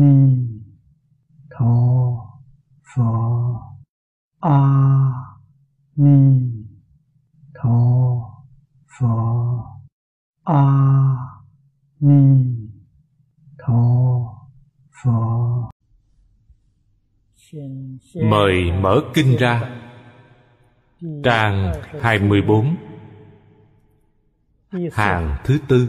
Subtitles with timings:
[0.00, 0.14] ni
[1.52, 1.74] tho
[2.88, 3.10] pho.
[4.40, 4.58] A
[5.96, 6.18] ni
[7.54, 7.78] tho
[8.94, 9.14] pho.
[10.44, 10.62] A
[12.00, 12.22] ni
[13.58, 13.82] tho
[14.96, 15.68] pho.
[18.14, 19.82] Mời mở kinh ra.
[21.24, 22.76] Trang 24
[24.92, 25.88] Hàng thứ tư.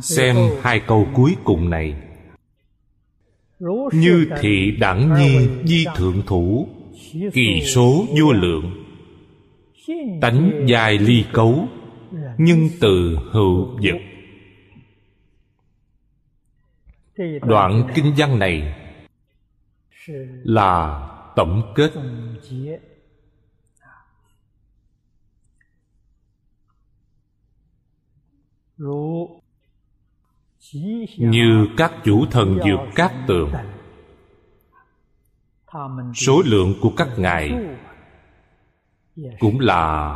[0.00, 1.96] Xem hai câu cuối cùng này.
[3.92, 6.68] Như thị đẳng nhi di thượng thủ,
[7.32, 8.84] Kỳ số vô lượng.
[10.20, 11.68] Tánh dài ly cấu,
[12.38, 13.98] Nhưng từ hữu vật
[17.42, 18.74] Đoạn kinh văn này
[20.44, 21.90] Là tổng kết
[31.18, 33.52] như các chủ thần dược các tường.
[36.14, 37.52] Số lượng của các ngài
[39.38, 40.12] cũng là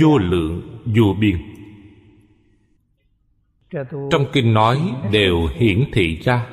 [0.00, 1.36] vô lượng, vô biên.
[4.10, 6.46] Trong kinh nói đều hiển thị ra.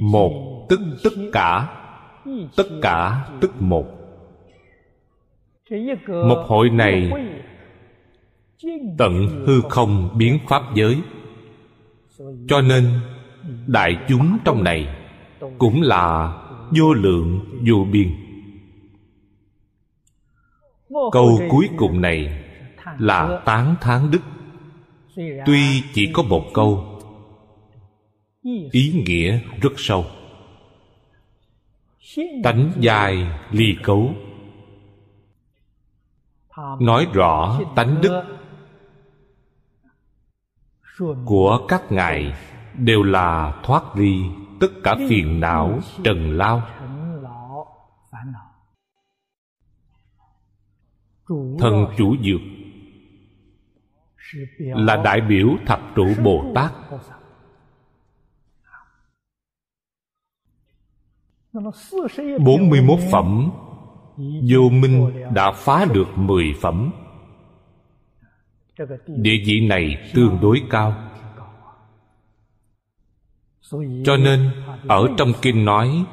[0.00, 1.76] Một tức tất cả
[2.56, 3.99] tất cả, tức một
[6.08, 7.10] một hội này
[8.98, 11.00] tận hư không biến pháp giới.
[12.48, 13.00] Cho nên
[13.66, 14.96] đại chúng trong này
[15.58, 16.34] cũng là
[16.78, 18.08] vô lượng vô biên.
[21.12, 22.44] Câu cuối cùng này
[22.98, 24.22] là tán thán đức.
[25.46, 27.00] Tuy chỉ có một câu,
[28.72, 30.04] ý nghĩa rất sâu.
[32.42, 34.14] Tánh dài ly cấu
[36.80, 38.22] nói rõ tánh đức
[41.24, 42.34] của các ngài
[42.74, 44.24] đều là thoát ly
[44.60, 46.62] tất cả phiền não, trần lao.
[51.58, 52.40] Thần chủ dược
[54.56, 56.72] là đại biểu thập trụ bồ tát.
[61.52, 63.50] 41 phẩm
[64.50, 66.90] Vô minh đã phá được 10 phẩm.
[69.06, 71.10] Địa vị này tương đối cao.
[74.04, 74.50] Cho nên,
[74.88, 76.04] ở trong kinh nói,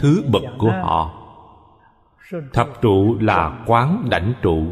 [0.00, 1.16] Thứ bậc của họ,
[2.52, 4.66] Thập trụ là quán đảnh trụ.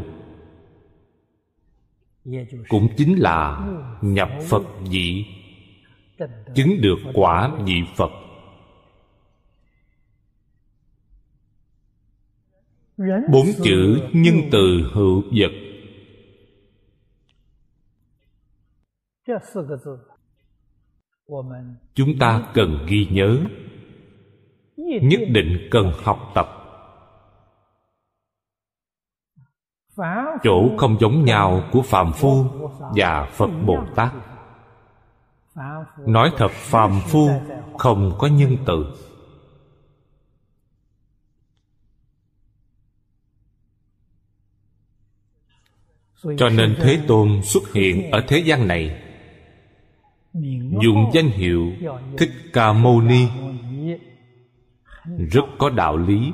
[2.69, 3.67] Cũng chính là
[4.01, 5.25] nhập Phật vị,
[6.55, 8.11] chứng được quả vị phật.
[13.31, 15.51] Bốn chữ nhân từ hữu vật.
[21.93, 23.37] Chúng ta cần ghi nhớ.
[24.77, 25.67] Nhất định.
[25.71, 26.47] cần học tập.
[30.43, 32.45] Chỗ không giống nhau của phàm phu
[32.95, 34.13] và phật bồ tát.
[36.05, 37.29] nói thật phàm phu
[37.77, 38.85] không có nhân từ
[46.23, 49.01] cho nên thế tôn xuất hiện ở thế gian này.
[50.81, 51.73] Dùng danh hiệu
[52.17, 53.27] thích ca mâu ni.
[55.31, 56.31] Rất có đạo lý.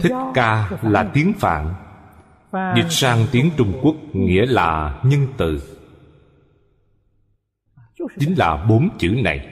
[0.00, 1.74] Thích ca là tiếng phạn.
[2.76, 5.62] Dịch sang tiếng trung quốc nghĩa là nhân từ.
[8.18, 9.48] Chính là bốn chữ này.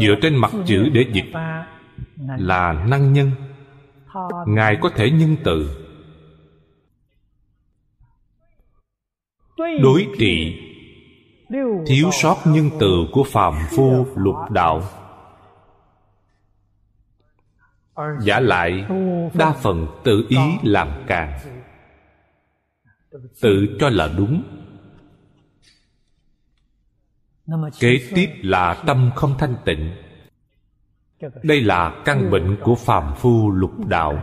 [0.00, 1.32] Dựa trên mặt chữ để dịch
[2.38, 3.30] là năng nhân
[4.46, 5.84] ngài có thể nhân từ.
[9.56, 10.60] Đối trị.
[11.86, 14.82] Thiếu sót nhân từ của phàm phu lục đạo.
[18.20, 18.84] Giả lại,
[19.34, 21.38] đa phần tự ý làm càng.
[23.40, 24.42] Tự cho là đúng.
[27.80, 30.03] Kế tiếp là tâm không thanh tịnh
[31.42, 34.22] đây là căn bệnh của phàm phu lục đạo.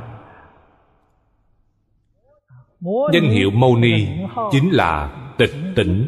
[3.13, 4.07] Danh hiệu mâu ni
[4.51, 6.07] chính là tịch tỉnh,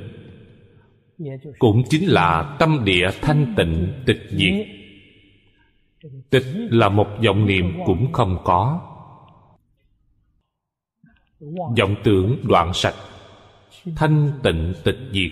[1.59, 4.67] cũng chính là tâm địa thanh tịnh, tịch diệt.
[6.29, 8.81] Tịch là một vọng niệm cũng không có.
[11.77, 12.95] Vọng tưởng đoạn sạch,
[13.95, 15.31] thanh tịnh tịch diệt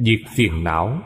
[0.00, 1.02] diệt phiền não.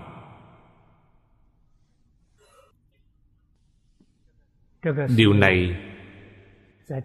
[5.17, 5.77] Điều này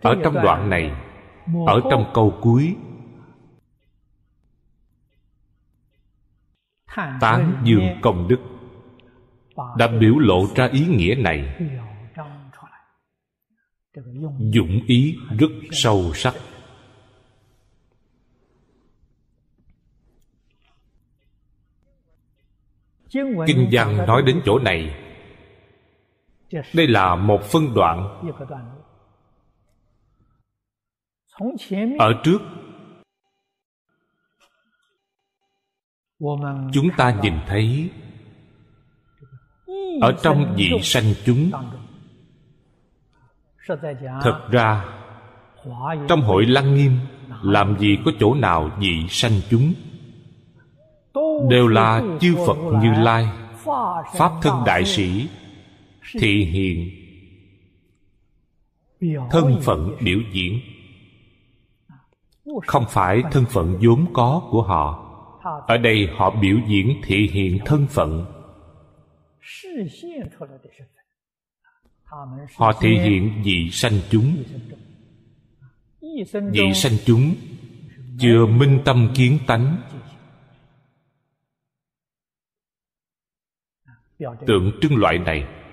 [0.01, 0.91] ở trong đoạn này
[1.67, 2.75] ở trong câu cuối.
[6.95, 8.39] Tán dương công đức
[9.77, 11.55] đã biểu lộ ra ý nghĩa này.
[14.39, 16.33] dụng ý rất sâu sắc.
[23.47, 25.04] Kinh văn nói đến chỗ này
[26.73, 28.23] đây là một phân đoạn.
[31.99, 32.41] Ở trước
[36.73, 37.89] chúng ta nhìn thấy.
[40.01, 41.51] Ở trong vị sanh chúng
[44.21, 44.85] thật ra
[46.07, 46.91] trong hội lăng nghiêm
[47.41, 49.73] làm gì có chỗ nào vị sanh chúng?
[51.49, 53.29] Đều là chư phật như lai
[54.13, 55.29] pháp thân đại sĩ
[56.19, 56.89] thị hiện
[59.31, 60.59] thân phận biểu diễn.
[62.67, 65.01] Không phải thân phận vốn có của họ.
[65.67, 68.25] Ở đây họ biểu diễn thị hiện thân phận.
[72.55, 74.43] Họ thể hiện vị sanh chúng.
[76.51, 77.35] Vị sanh chúng
[78.19, 79.77] chưa minh tâm kiến tánh.
[84.47, 85.64] Tượng trưng loại này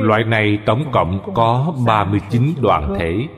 [0.00, 3.28] loại này tổng cộng có 39 đoàn thể.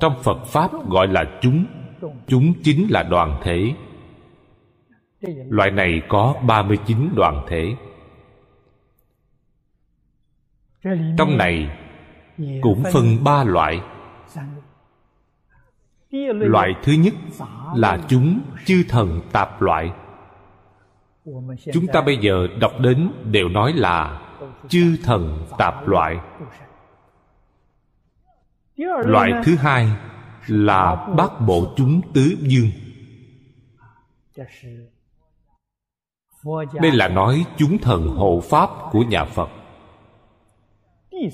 [0.00, 1.66] trong phật pháp gọi là chúng.
[2.26, 3.74] Chúng chính là đoàn thể.
[5.48, 7.76] Loại này có 39 đoàn thể.
[11.18, 11.78] Trong này
[12.62, 13.80] cũng phân ba loại.
[16.30, 17.14] Loại thứ nhất
[17.74, 19.92] là chúng chư thần tạp loại
[21.72, 24.20] chúng ta bây giờ đọc đến đều nói là
[24.68, 26.18] chư thần tạp loại.
[29.04, 29.88] Loại thứ hai
[30.46, 32.70] là bát bộ chúng tứ dương.
[36.80, 39.48] Đây là nói chúng thần hộ pháp của nhà phật.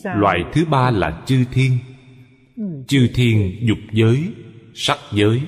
[0.04, 1.78] Loại thứ ba là chư thiên.
[2.87, 4.34] Chư thiên dục giới,
[4.75, 5.42] sắc giới.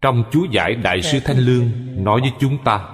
[0.00, 1.70] Trong chú giải đại sư thanh lương
[2.04, 2.88] nói với chúng ta,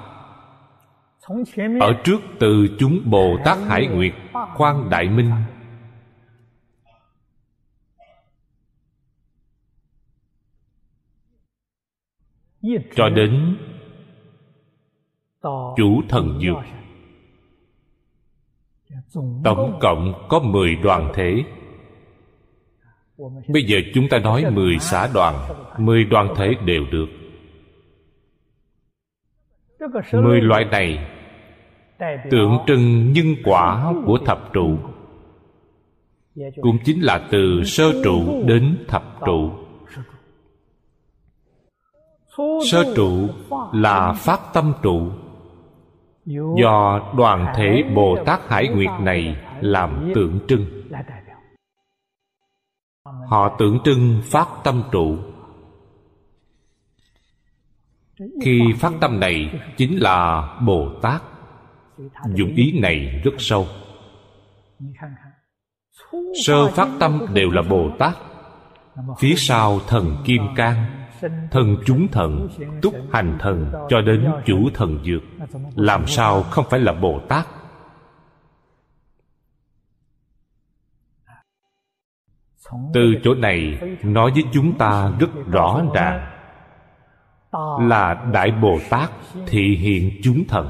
[1.81, 4.13] ở trước từ chúng bồ tát hải nguyệt
[4.57, 5.31] khoan đại minh.
[12.95, 13.57] Cho đến
[15.77, 16.65] chủ thần dược.
[19.45, 21.45] Tổng cộng có mười đoàn thể
[23.49, 25.35] bây giờ chúng ta nói mười xã đoàn,
[25.79, 27.07] mười đoàn thể đều được.
[30.13, 31.09] Mười loại này,
[32.31, 34.79] tượng trưng nhân quả của thập trụ.
[36.61, 39.51] Cũng chính là từ sơ trụ đến thập trụ.
[42.71, 43.29] Sơ trụ
[43.73, 45.11] là phát tâm trụ.
[46.63, 50.67] Do đoàn thể bồ tát hải nguyệt này làm tượng trưng
[53.31, 55.17] họ tượng trưng phát tâm trụ.
[58.43, 61.23] Khi phát tâm này chính là bồ tát.
[62.35, 63.67] Dụng ý này rất sâu.
[66.45, 68.17] Sơ phát tâm đều là bồ tát.
[69.19, 70.85] Phía sau thần kim cang,
[71.51, 72.49] thần chúng thần,
[72.83, 75.23] túc hành thần cho đến chủ thần dược.
[75.77, 77.47] Làm sao không phải là bồ tát?
[82.95, 86.27] Từ chỗ này, nói với chúng ta rất rõ ràng
[87.89, 89.11] là đại bồ tát
[89.47, 90.69] thị hiện chúng thần.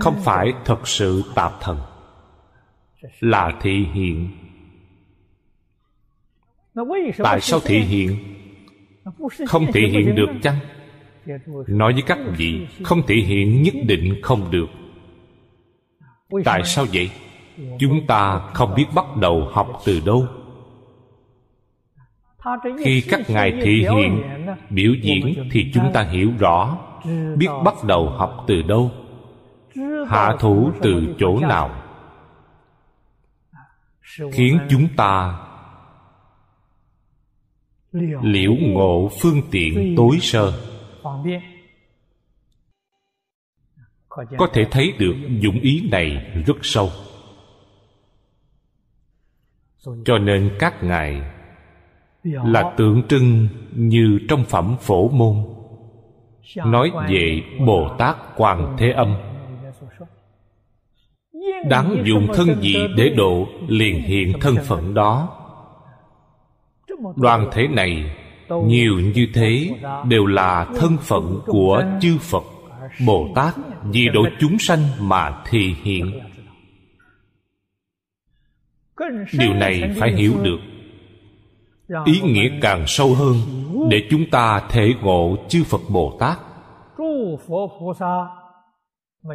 [0.00, 1.78] Không phải thật sự tạp thần.
[3.20, 4.28] Là thị hiện.
[7.18, 8.18] Tại sao thị hiện?
[9.46, 10.56] Không thị hiện được chăng?
[11.66, 14.66] Nói với các vị, không thị hiện nhất định không được.
[16.44, 17.10] Tại sao vậy?
[17.78, 20.26] Chúng ta không biết bắt đầu học từ đâu.
[22.84, 24.22] Khi các ngài thị hiện
[24.70, 26.78] biểu diễn thì chúng ta hiểu rõ
[27.36, 28.90] biết bắt đầu học từ đâu,
[30.08, 31.82] hạ thủ từ chỗ nào.
[34.32, 35.38] Khiến chúng ta
[38.22, 40.52] liễu ngộ phương tiện tối sơ.
[44.38, 46.90] Có thể thấy được dụng ý này rất sâu
[50.04, 51.22] cho nên các ngài
[52.22, 55.36] là tượng trưng như trong phẩm phổ môn.
[56.56, 59.16] Nói về bồ tát quan thế âm.
[61.68, 65.28] Đáng dùng thân gì để độ liền hiện thân phận đó.
[67.16, 68.16] Đoàn thể này
[68.48, 69.70] nhiều như thế
[70.08, 72.44] đều là thân phận của chư phật
[73.06, 76.20] bồ tát vì độ chúng sanh mà thị hiện
[79.38, 80.58] điều này phải hiểu được.
[82.04, 83.34] Ý nghĩa càng sâu hơn
[83.90, 86.38] để chúng ta thể ngộ chư phật bồ tát.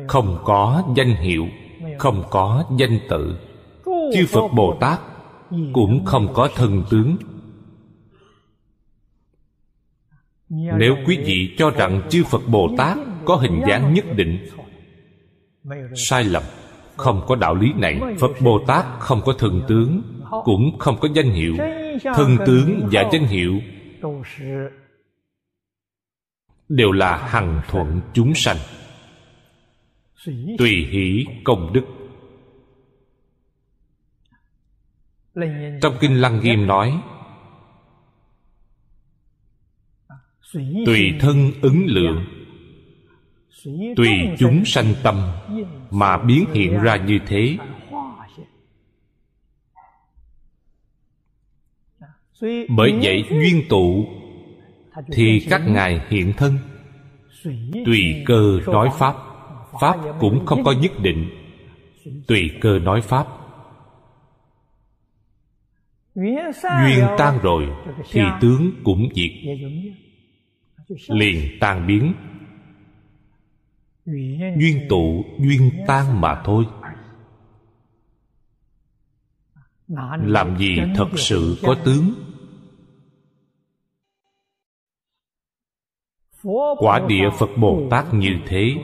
[0.08, 1.48] Không có danh hiệu,
[1.98, 3.38] không có danh tự.
[3.86, 5.00] Chư phật bồ tát
[5.74, 7.18] cũng không có thân tướng.
[10.50, 14.48] Nếu quý vị cho rằng chư phật bồ tát có hình dáng nhất định,
[15.96, 16.44] sai lầm
[17.02, 18.00] không có đạo lý này.
[18.20, 20.02] Phật bồ tát không có thần tướng,
[20.44, 21.56] cũng không có danh hiệu.
[22.16, 23.60] Thân tướng và danh hiệu
[26.70, 28.58] đều là hằng thuận chúng sanh.
[30.58, 31.86] Tùy hỷ công đức.
[35.82, 37.02] Trong kinh lăng nghiêm nói,
[40.86, 42.41] tùy thân ứng lượng
[43.96, 45.32] tùy chúng sanh tâm
[45.92, 47.58] mà biến hiện ra như thế.
[52.70, 54.06] Bởi vậy duyên tụ
[55.12, 56.58] thì các ngài hiện thân.
[57.86, 59.16] Tùy cơ nói pháp
[59.82, 61.30] pháp cũng không có nhất định.
[62.28, 63.28] Tùy cơ nói pháp,
[66.16, 67.68] duyên tan rồi
[68.12, 69.32] thì tướng cũng diệt.
[71.08, 72.14] Liền tan biến
[74.06, 76.66] duyên tụ, duyên tan mà thôi.
[80.22, 82.14] Làm gì thật sự có tướng?
[86.78, 88.76] Quả địa phật bồ tát như thế.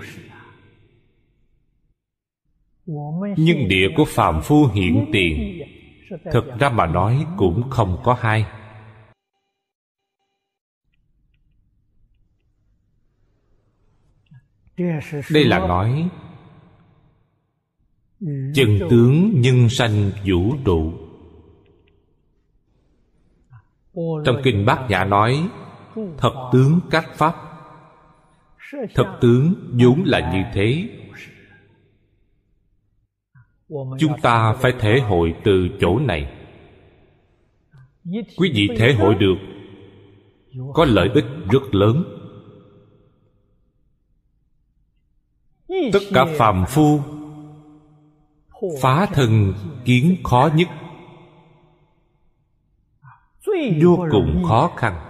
[3.37, 5.61] Nhưng địa của phàm phu hiện tiền
[6.31, 8.45] thực ra mà nói cũng không có hai.
[15.31, 16.09] Đây là nói
[18.53, 20.93] chân tướng nhân sanh vũ trụ.
[24.25, 25.49] Trong kinh bát nhã nói
[26.17, 27.35] thật tướng các pháp.
[28.95, 30.89] Thật tướng vốn là như thế.
[33.99, 36.31] Chúng ta phải thể hội từ chỗ này.
[38.37, 39.35] Quý vị thể hội được
[40.73, 42.16] có lợi ích rất lớn
[45.93, 46.99] tất cả phàm phu
[48.81, 49.53] phá thân
[49.85, 50.67] kiến khó nhất.
[53.81, 55.07] Vô cùng khó khăn.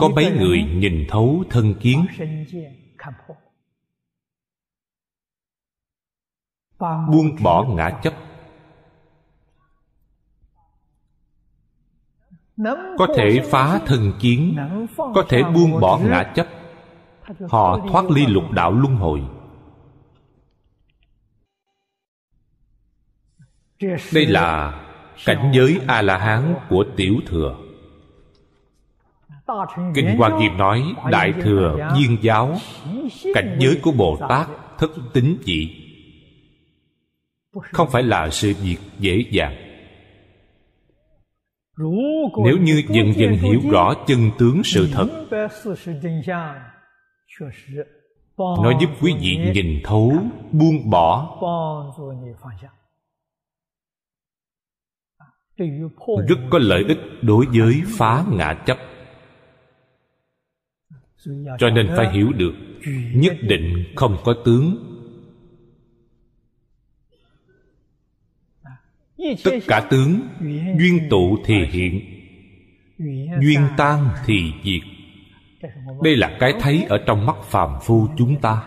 [0.00, 2.06] Có mấy người nhìn thấu thân kiến?
[6.78, 8.14] Buông bỏ ngã chấp.
[12.98, 14.56] Có thể phá thân kiến,
[14.96, 16.46] có thể buông bỏ ngã chấp
[17.48, 19.22] họ thoát ly lục đạo luân hồi.
[24.12, 24.80] Đây là
[25.24, 27.56] cảnh giới a la hán của tiểu thừa.
[29.94, 32.56] Kinh hoa nghiêm nói đại thừa viên giáo
[33.34, 34.46] cảnh giới của bồ tát
[34.78, 35.82] thất tính dị
[37.52, 39.56] không phải là sự việc dễ dàng.
[42.44, 45.08] Nếu như dần dần hiểu rõ chân tướng sự thật
[48.38, 50.12] nó giúp quý vị nhìn thấu
[50.52, 51.38] buông bỏ
[56.28, 58.78] rất có lợi ích đối với phá ngã chấp.
[61.58, 62.54] Cho nên phải hiểu được
[63.14, 64.88] nhất định không có tướng.
[69.44, 70.20] Tất cả tướng
[70.78, 72.00] duyên tụ thì hiện
[73.40, 74.91] duyên tan thì diệt
[76.02, 78.62] đây là cái thấy ở trong mắt phàm phu chúng ta.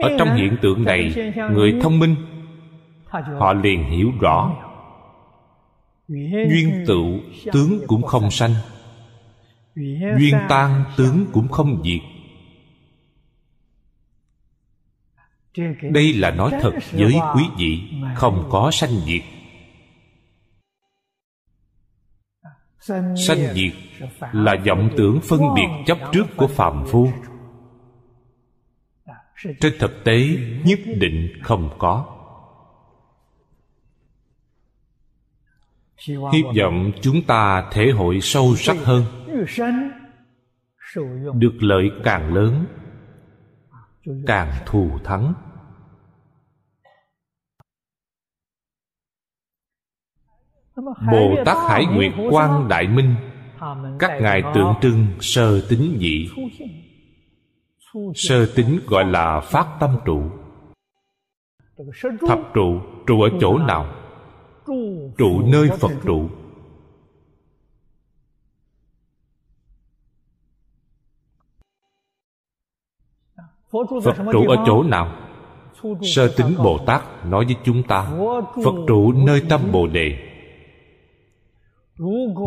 [0.00, 2.16] Ở trong hiện tượng này, người thông minh,
[3.38, 4.52] họ liền hiểu rõ.
[6.08, 7.20] Duyên tựu
[7.52, 8.54] tướng cũng không sanh,
[10.18, 12.00] duyên tan tướng cũng không diệt.
[15.82, 17.82] Đây là nói thật với quý vị,
[18.14, 19.22] không có sanh diệt.
[23.26, 23.72] Sanh diệt
[24.32, 27.08] là vọng tưởng phân biệt chấp trước của phàm phu.
[29.60, 30.26] Trên thực tế
[30.64, 32.16] nhất định không có.
[36.32, 39.04] Hy vọng chúng ta thể hội sâu sắc hơn.
[41.34, 42.66] Được lợi càng lớn
[44.26, 45.34] càng thù thắng
[51.12, 53.14] bồ tát hải nguyệt quan đại minh
[53.98, 56.28] các ngài tượng trưng sơ tính dị.
[58.14, 60.22] Sơ tính gọi là phát tâm trụ.
[62.28, 63.94] Thập trụ trụ ở chỗ nào?
[65.18, 66.28] Trụ nơi phật trụ.
[74.04, 75.16] Phật trụ ở chỗ nào?
[76.02, 78.10] Sơ tính bồ tát nói với chúng ta
[78.64, 80.29] phật trụ nơi tâm bồ đề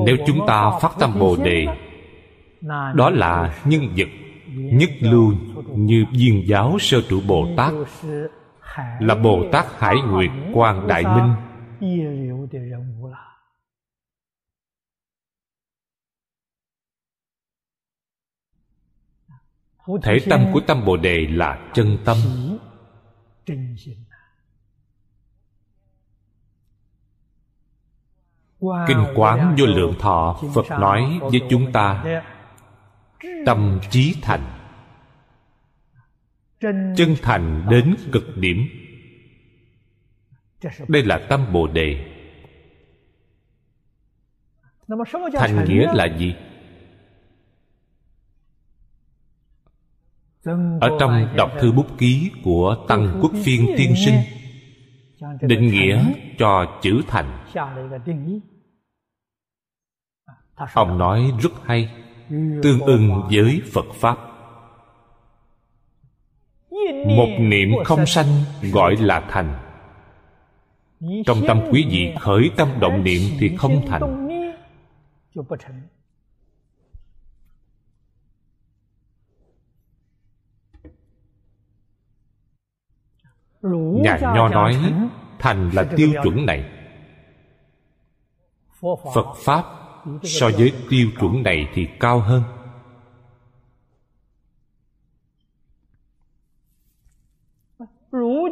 [0.05, 1.65] nếu chúng ta phát tâm bồ đề,
[2.95, 4.07] đó là nhân vật
[4.55, 5.33] nhất lưu
[5.75, 7.73] như viên giáo sơ trụ bồ tát,
[8.99, 11.33] là bồ tát hải nguyệt quang đại minh.
[20.03, 22.17] Thể tâm của tâm bồ đề là chân tâm.
[28.87, 32.03] Kinh quán vô lượng thọ phật nói với chúng ta
[33.45, 34.41] tâm trí thành.
[36.95, 38.67] Chân thành đến cực điểm.
[40.87, 42.05] Đây là tâm bồ đề.
[45.33, 46.35] Thành nghĩa là gì?
[50.81, 54.15] Ở trong đọc thư bút ký của tăng quốc phiên tiên sinh
[55.41, 57.45] định nghĩa cho chữ thành
[60.73, 61.89] ông nói rất hay
[62.63, 64.17] tương ưng với phật pháp.
[67.17, 68.27] Một niệm không sanh
[68.71, 69.59] gọi là thành.
[71.25, 74.29] Trong tâm quý vị khởi tâm động niệm thì không thành.
[84.03, 84.93] nhà nho nói
[85.39, 86.69] thành là tiêu chuẩn này.
[89.13, 89.82] Phật pháp
[90.23, 92.43] so với tiêu chuẩn này thì cao hơn.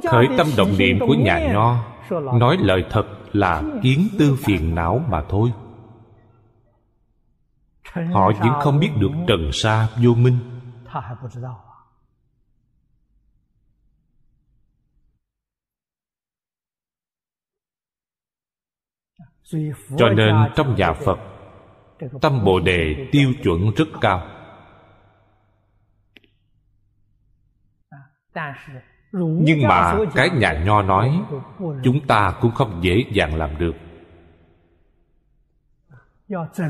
[0.10, 1.84] Khởi tâm động niệm của nhà nho,
[2.40, 5.52] nói lời thật là kiến tư phiền não mà thôi.
[7.94, 10.40] Họ vẫn không biết được trần sa vô minh.
[19.98, 21.31] Cho nên trong nhà phật
[22.22, 24.28] tâm bồ đề tiêu chuẩn rất cao.
[29.14, 31.22] Nhưng mà cái nhà nho nói,
[31.84, 33.76] chúng ta cũng không dễ dàng làm được.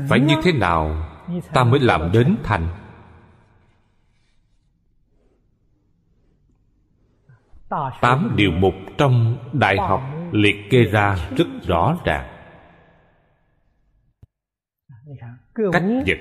[0.08, 1.08] Phải như thế nào
[1.52, 2.68] ta mới làm đến thành?
[8.00, 12.31] Tám điều mục trong đại học liệt kê ra rất rõ ràng.
[15.54, 16.18] Cách vật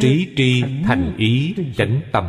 [0.00, 2.28] trí tri thành ý chánh tâm.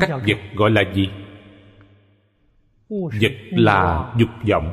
[0.00, 1.08] Cách vật gọi là gì?
[2.88, 4.72] Vật là dục vọng.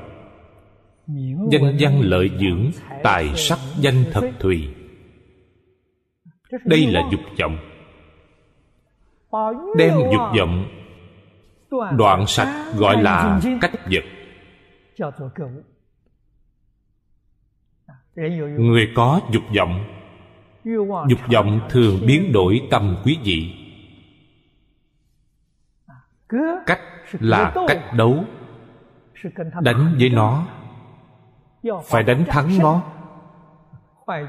[1.52, 2.72] Danh văn lợi dưỡng
[3.04, 4.70] tài sắc danh thật thùy.
[6.66, 7.58] Đây là dục vọng.
[9.78, 10.66] Đem dục vọng.
[11.98, 14.04] Đoạn sạch gọi là cách vật
[18.58, 19.86] người có dục vọng.
[21.10, 23.54] Dục vọng thường biến đổi tâm quý vị.
[26.66, 26.82] Cách
[27.20, 28.24] là cách đấu.
[29.62, 30.48] Đánh với nó.
[31.84, 32.84] Phải đánh thắng nó.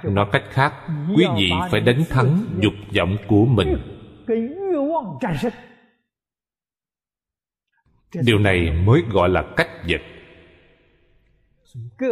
[0.04, 0.72] Nói cách khác
[1.16, 3.76] quý vị phải đánh thắng dục vọng của mình.
[8.14, 10.00] Điều này mới gọi là cách vật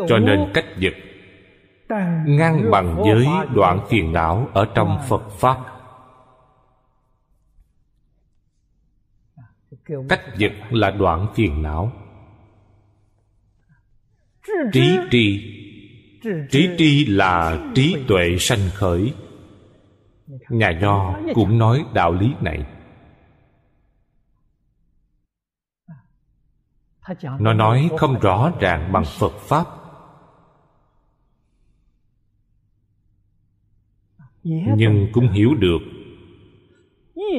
[0.08, 0.94] cho nên cách vật
[2.26, 5.56] ngang bằng với đoạn phiền não ở trong phật pháp.
[10.08, 11.92] Cách vật là đoạn phiền não.
[14.72, 15.56] Trí tri.
[16.50, 19.14] trí tri là trí tuệ sanh khởi.
[20.48, 22.66] Nhà nho cũng nói đạo lý này
[27.38, 29.64] nó nói không rõ ràng bằng phật pháp.
[34.76, 35.78] Nhưng cũng hiểu được,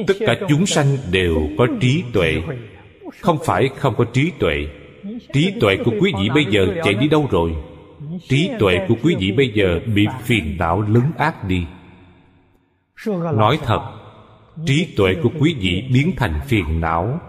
[0.06, 2.42] tất cả chúng sanh đều có trí tuệ.
[3.20, 4.66] Không phải không có trí tuệ.
[5.32, 7.54] Trí tuệ của quý vị bây giờ chạy đi đâu rồi?
[8.28, 11.66] Trí tuệ của quý vị bây giờ bị phiền não lấn át đi.
[13.34, 13.80] Nói thật,
[14.66, 17.20] trí tuệ của quý vị biến thành phiền não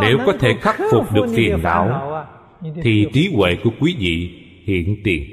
[0.00, 2.24] nếu có thể khắc phục được phiền não
[2.82, 4.30] thì trí huệ của quý vị
[4.64, 5.24] hiện tiền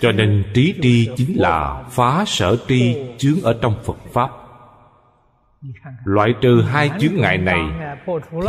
[0.00, 4.30] cho nên trí tri chính là phá sở tri chướng ở trong phật pháp
[6.04, 7.60] loại trừ hai chướng ngại này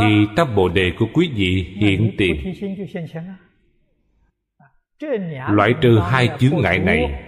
[0.00, 2.54] thì tâm bồ đề của quý vị hiện tiền
[5.50, 7.22] loại trừ hai chướng ngại này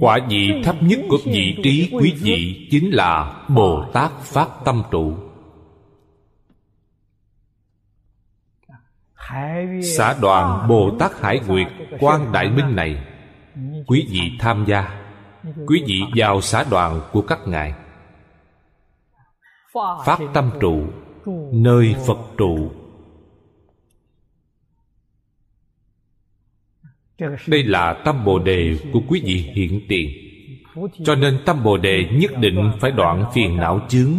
[0.00, 4.82] quả vị thấp nhất của vị trí quý vị chính là bồ tát phát tâm
[4.90, 5.31] trụ
[9.96, 11.66] xã đoàn bồ tát hải nguyệt,
[12.00, 13.02] quan đại minh này.
[13.86, 15.02] Quý vị tham gia.
[15.66, 17.74] Quý vị vào xã đoàn của các ngài.
[20.06, 20.86] Phát tâm trụ,
[21.52, 22.70] nơi phật trụ.
[27.46, 30.10] Đây là tâm bồ đề của quý vị hiện tiền.
[31.04, 34.12] Cho nên tâm bồ đề nhất định phải đoạn phiền não chướng,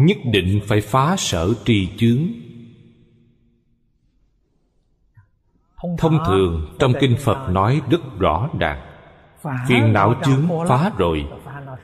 [0.00, 2.47] nhất định phải phá sở trì chướng.
[5.98, 8.80] Thông thường trong kinh phật nói rất rõ ràng.
[9.68, 11.26] Phiền não chướng phá rồi.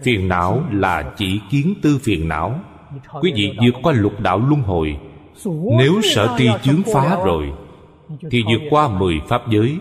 [0.03, 2.61] phiền não là chỉ kiến tư phiền não.
[3.21, 4.99] Quý vị vượt qua lục đạo luân hồi.
[5.79, 7.53] Nếu sở tri chướng phá rồi
[8.31, 9.79] thì vượt qua mười pháp giới.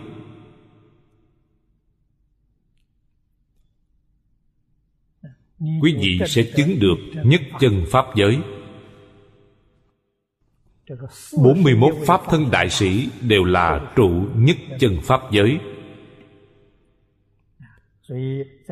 [5.82, 8.39] Quý vị sẽ chứng được nhất chân pháp giới
[11.43, 15.60] 41 Pháp thân đại sĩ đều là trụ nhất chân Pháp giới.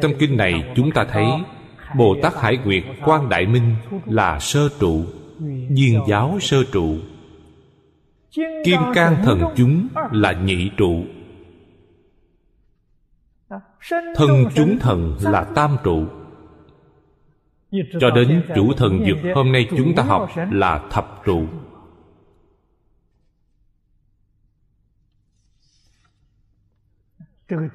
[0.02, 1.26] Trong kinh này chúng ta thấy
[1.98, 5.06] Bồ Tát Hải Nguyệt Quan Đại Minh là sơ trụ
[5.70, 6.98] Duyên giáo sơ trụ,
[8.66, 11.04] Kim can thần chúng là nhị trụ.
[14.16, 16.06] Thân chúng thần là tam trụ.
[18.00, 21.46] Cho đến chủ thần dược hôm nay chúng ta học là thập trụ.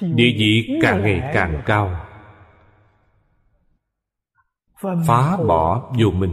[0.00, 2.06] Địa vị càng ngày càng cao.
[5.06, 6.32] Phá bỏ vô minh.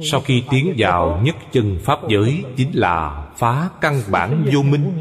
[0.00, 4.92] Sau khi tiến vào nhất chân pháp giới chính là phá căn bản vô minh.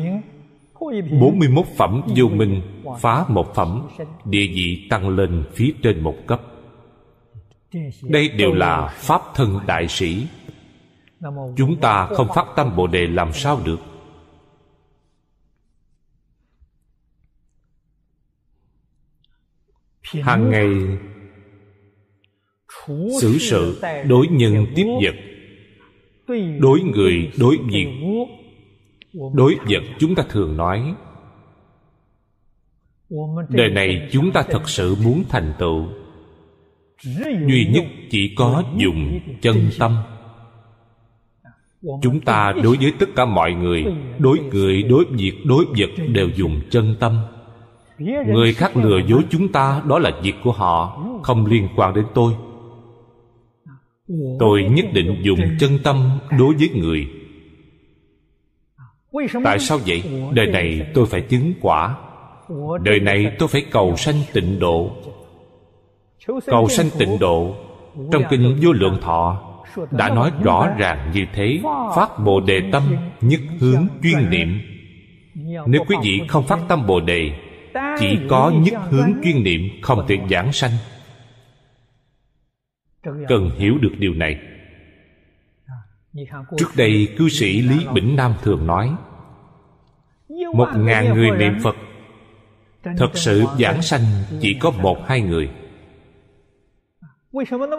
[1.21, 2.61] 41 phẩm vô minh
[2.99, 3.87] phá một phẩm
[4.25, 6.41] địa vị tăng lên phía trên một cấp.
[8.03, 10.27] Đây đều là pháp thân đại sĩ.
[11.57, 13.79] Chúng ta không phát tâm bồ đề làm sao được
[20.13, 20.67] hàng ngày
[23.21, 25.15] xử sự đối nhân tiếp vật.
[26.59, 27.87] Đối người đối việc.
[29.33, 30.95] đối vật chúng ta thường nói.
[33.49, 35.87] Đời này chúng ta thật sự muốn thành tựu.
[37.47, 39.97] duy nhất chỉ có dùng chân tâm.
[42.01, 43.85] Chúng ta đối với tất cả mọi người
[44.19, 47.21] đối người đối việc đối vật đều dùng chân tâm
[48.27, 51.03] người khác lừa dối chúng ta đó là việc của họ.
[51.23, 52.33] Không liên quan đến tôi.
[54.39, 57.07] Tôi nhất định dùng chân tâm đối với người.
[59.43, 60.03] Tại sao vậy?
[60.33, 61.95] Đời này tôi phải chứng quả.
[62.83, 64.91] Đời này tôi phải cầu sanh tịnh độ.
[66.45, 67.55] Cầu sanh tịnh độ.
[68.11, 69.41] Trong kinh vô lượng thọ
[69.91, 71.59] đã nói rõ ràng như thế
[71.95, 72.83] phát bồ đề tâm
[73.21, 74.61] nhất hướng chuyên niệm.
[75.67, 77.31] Nếu quý vị không phát tâm bồ đề
[77.99, 80.71] chỉ có nhất hướng chuyên niệm, không thể giảng sanh.
[83.03, 84.39] Cần hiểu được điều này.
[86.57, 88.95] Trước đây, cư sĩ lý bỉnh nam thường nói,
[90.53, 91.75] một ngàn người niệm phật,
[92.97, 94.03] thật sự giảng sanh
[94.41, 95.49] chỉ có một hai người.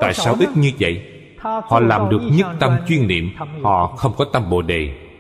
[0.00, 1.02] Tại sao ít như vậy?
[1.38, 3.30] Họ làm được nhất tâm chuyên niệm,
[3.62, 5.11] họ không có tâm bồ đề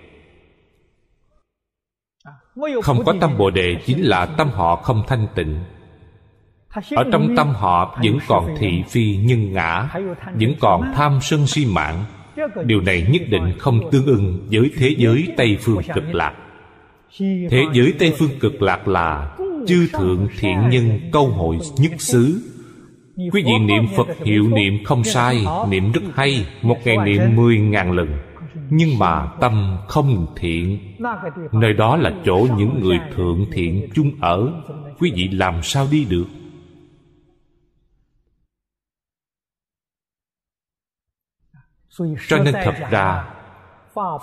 [2.82, 5.58] không có tâm bồ đề chính là tâm họ không thanh tịnh.
[6.94, 9.88] Ở trong tâm họ, vẫn còn thị phi nhân ngã,
[10.34, 12.04] vẫn còn tham sân si mạng.
[12.64, 16.34] Điều này nhất định không tương ưng với thế giới tây phương cực lạc.
[17.50, 19.36] Thế giới tây phương cực lạc là
[19.66, 22.42] chư thượng thiện nhân câu hội nhất xứ.
[23.16, 27.58] Quý vị niệm phật hiệu niệm không sai, niệm rất hay, một ngày niệm mười
[27.58, 28.08] ngàn lần
[28.70, 30.78] nhưng mà tâm không thiện.
[31.52, 34.52] Nơi đó là chỗ những người thượng thiện chung ở.
[34.98, 36.26] Quý vị làm sao đi được?
[42.28, 43.28] Cho nên thật ra,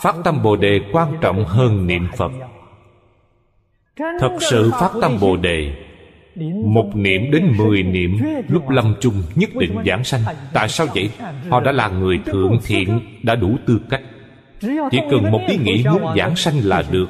[0.01, 2.31] phát tâm bồ đề quan trọng hơn niệm phật.
[4.19, 5.85] Thật sự phát tâm bồ đề,
[6.65, 10.21] một niệm đến mười niệm lúc lâm chung nhất định giảng sanh.
[10.53, 11.11] Tại sao vậy?
[11.49, 14.01] Họ đã là người thượng thiện, đã đủ tư cách
[14.61, 17.07] chỉ cần một ý nghĩ muốn giảng sanh là được.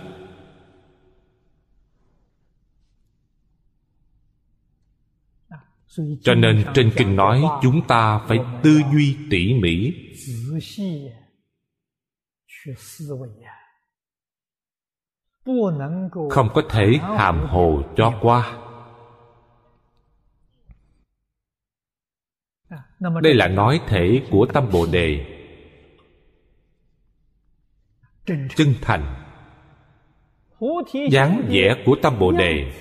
[6.21, 9.93] Cho nên trên kinh nói chúng ta phải tư duy tỉ mỉ.
[16.29, 18.57] Không có thể hàm hồ cho qua.
[22.99, 25.38] Đây là nói thể của tâm bồ đề
[28.55, 29.15] chân thành.
[31.11, 32.71] Dáng vẻ của tâm bồ đề.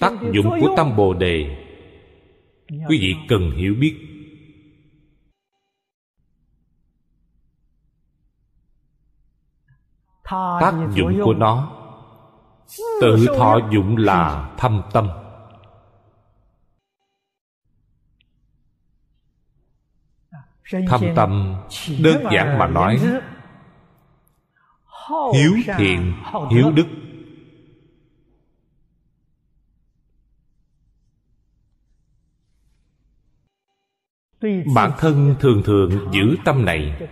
[0.00, 1.66] Tác dụng của tâm bồ đề.
[2.68, 3.96] Quý vị cần hiểu biết.
[10.60, 11.78] Tác dụng của nó.
[13.00, 15.08] Tự thọ dụng là thâm tâm.
[20.88, 21.56] Thâm tâm
[22.02, 23.00] đơn giản mà nói
[25.34, 26.12] hiếu thiện,
[26.50, 26.86] hiếu đức.
[34.74, 37.08] Bản thân thường thường giữ tâm này,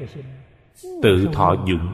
[1.03, 1.92] tự thọ dụng.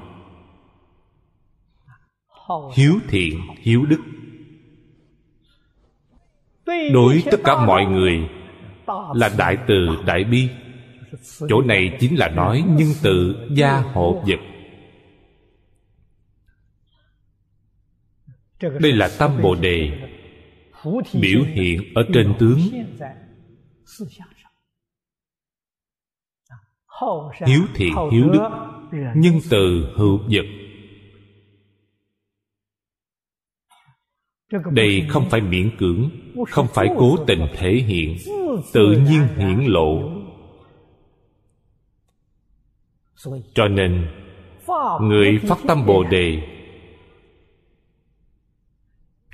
[2.75, 4.01] Hiếu thiện, hiếu đức.
[6.93, 8.29] Đối tất cả mọi người
[9.15, 10.49] là đại từ đại bi.
[11.49, 14.56] Chỗ này chính là nói nhân tự gia hộ vật.
[18.61, 19.91] Đây là tâm bồ đề,
[21.21, 22.59] biểu hiện ở trên tướng.
[27.47, 28.49] Hiếu thiện hiếu đức,
[29.17, 30.47] nhân từ hữu vật.
[34.73, 36.11] Đây không phải miễn cưỡng,
[36.49, 38.17] không phải cố tình thể hiện,
[38.73, 40.11] tự nhiên hiển lộ.
[43.55, 44.09] Cho nên,
[45.01, 46.56] người phát tâm bồ đề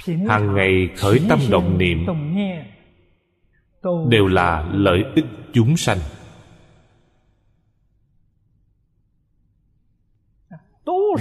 [0.07, 2.07] hàng ngày khởi tâm động niệm.
[4.09, 5.99] đều là lợi ích chúng sanh.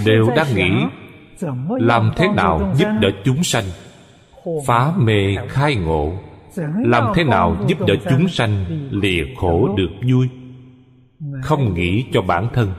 [0.04, 0.70] Đều đang nghĩ
[1.80, 3.64] làm thế nào giúp đỡ chúng sanh
[4.66, 6.12] phá mê khai ngộ.
[6.84, 10.28] Làm thế nào giúp đỡ chúng sanh lìa khổ được vui?
[11.42, 12.72] Không nghĩ cho bản thân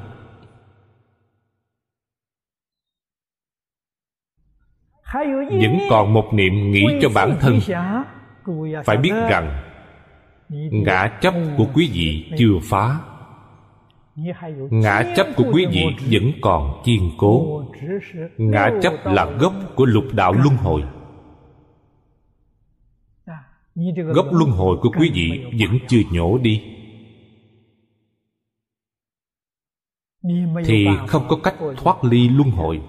[5.61, 7.59] vẫn còn một niệm nghĩ cho bản thân.
[8.85, 9.61] phải biết rằng
[10.71, 12.99] ngã chấp của quý vị chưa phá.
[14.69, 17.63] Ngã chấp của quý vị vẫn còn kiên cố.
[18.37, 20.83] Ngã chấp là gốc của lục đạo luân hồi.
[23.95, 26.63] Gốc luân hồi của quý vị vẫn chưa nhổ đi.
[30.65, 32.81] Thì không có cách thoát ly luân hồi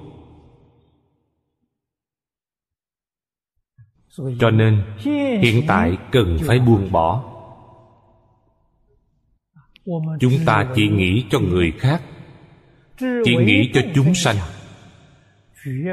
[4.17, 4.83] cho nên
[5.43, 7.25] hiện tại cần phải buông bỏ.
[10.21, 12.03] Chúng ta chỉ nghĩ cho người khác.
[12.99, 14.37] Chỉ nghĩ cho chúng sanh.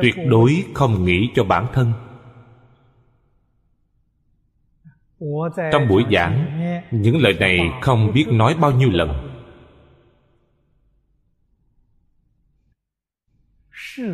[0.02, 1.94] tuyệt đối không nghĩ cho bản thân.
[5.72, 9.31] Trong buổi giảng những lời này không biết nói bao nhiêu lần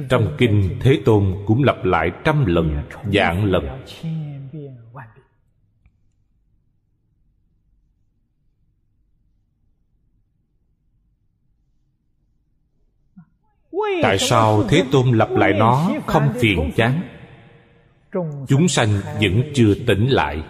[0.10, 3.84] trong kinh thế tôn cũng lặp lại trăm lần vạn lần.
[14.02, 17.02] tại sao thế tôn lặp lại nó không phiền chán?
[18.48, 18.90] Chúng sanh
[19.22, 20.44] vẫn chưa tỉnh lại.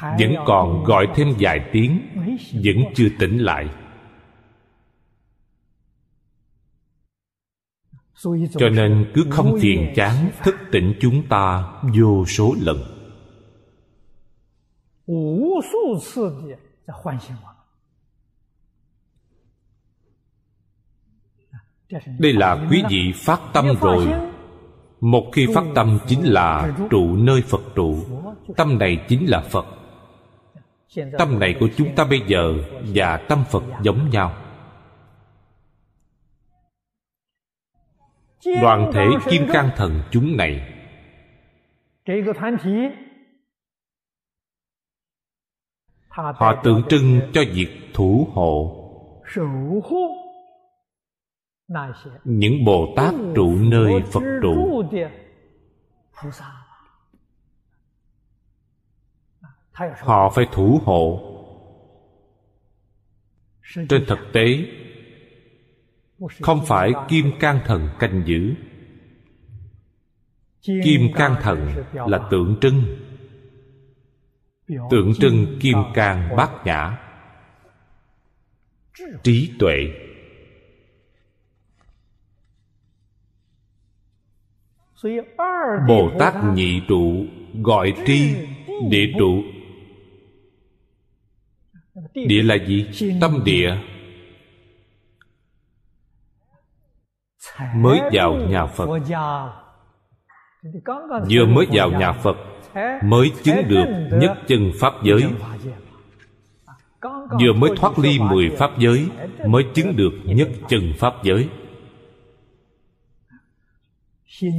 [0.00, 2.00] Vẫn còn gọi thêm vài tiếng
[2.52, 3.68] vẫn chưa tỉnh lại
[8.58, 11.64] cho nên cứ không phiền chán thức tỉnh chúng ta
[11.98, 12.78] vô số lần.
[22.18, 27.62] Đây là quý vị phát tâm rồi。một khi phát tâm chính là trụ nơi phật
[27.74, 27.98] trụ.
[28.56, 29.66] Tâm này chính là phật.
[31.18, 32.54] tâm này của chúng ta bây giờ
[32.94, 34.43] và tâm phật giống nhau
[38.62, 40.72] đoàn thể kim cang thần chúng này.
[46.08, 48.80] Họ tượng trưng cho việc thủ hộ.
[52.24, 54.82] Những bồ tát trụ nơi phật trụ.
[59.98, 61.30] họ phải thủ hộ.
[63.88, 64.46] Trên thực tế
[66.18, 68.54] không phải kim can thần canh giữ.
[70.84, 72.84] Kim can thần là tượng trưng.
[74.90, 76.98] Tượng trưng kim can bát nhã.
[79.22, 79.76] Trí tuệ.
[85.88, 87.24] Bồ tát nhị trụ
[87.62, 88.34] gọi tri
[88.90, 89.42] địa trụ.
[92.14, 92.86] Địa là gì?
[93.20, 93.76] Tâm địa.
[97.76, 98.88] Mới vào nhà phật.
[101.30, 102.36] Vừa mới vào nhà phật,
[103.04, 105.22] mới chứng được nhất chân pháp giới.
[107.40, 109.10] Vừa mới thoát ly mười pháp giới,
[109.48, 111.48] mới chứng được nhất chân pháp giới.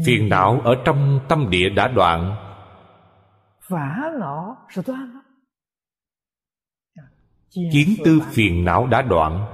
[0.05, 2.35] Phiền não ở trong tâm địa đã đoạn.
[7.73, 9.45] Kiến tư phiền não đã đoạn.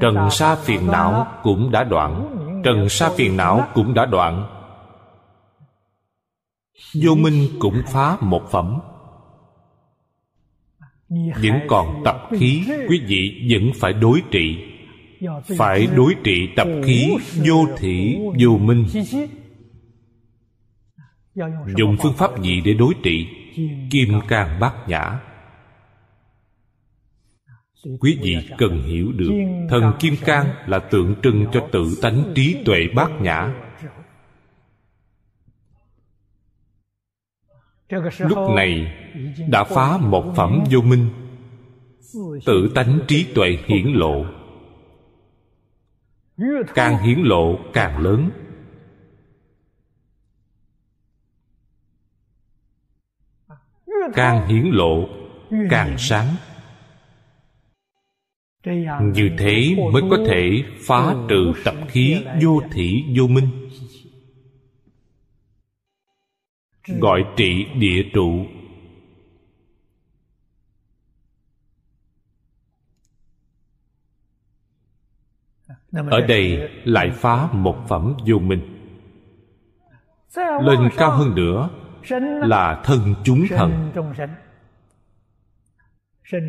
[0.00, 4.46] Trần sa phiền não cũng đã đoạn trần sa phiền não cũng đã đoạn.
[6.94, 8.80] Vô minh cũng phá một phẩm.
[11.42, 14.58] Vẫn còn tập khí quý vị vẫn phải đối trị.
[15.58, 17.16] Phải đối trị tập khí
[17.46, 18.86] vô thị, vô minh.
[21.76, 23.26] Dùng phương pháp gì để đối trị?
[23.90, 25.20] Kim cang bát nhã
[28.00, 29.30] quý vị cần hiểu được,
[29.70, 33.54] thần kim cang là tượng trưng cho tự tánh trí tuệ bát nhã.
[38.18, 38.94] Lúc này,
[39.48, 41.08] đã phá một phẩm vô minh,
[42.46, 44.24] tự tánh trí tuệ hiển lộ.
[46.74, 48.30] Càng hiển lộ, càng lớn.
[54.14, 55.08] Càng hiển lộ,
[55.70, 56.26] càng sáng
[58.64, 63.68] như thế mới có thể phá trừ tập khí vô thị vô minh.
[67.00, 68.46] Gọi trị địa trụ.
[75.92, 78.74] Ở đây lại phá một phẩm vô minh.
[80.36, 81.70] Lên cao hơn nữa
[82.48, 83.92] là thân chúng thần.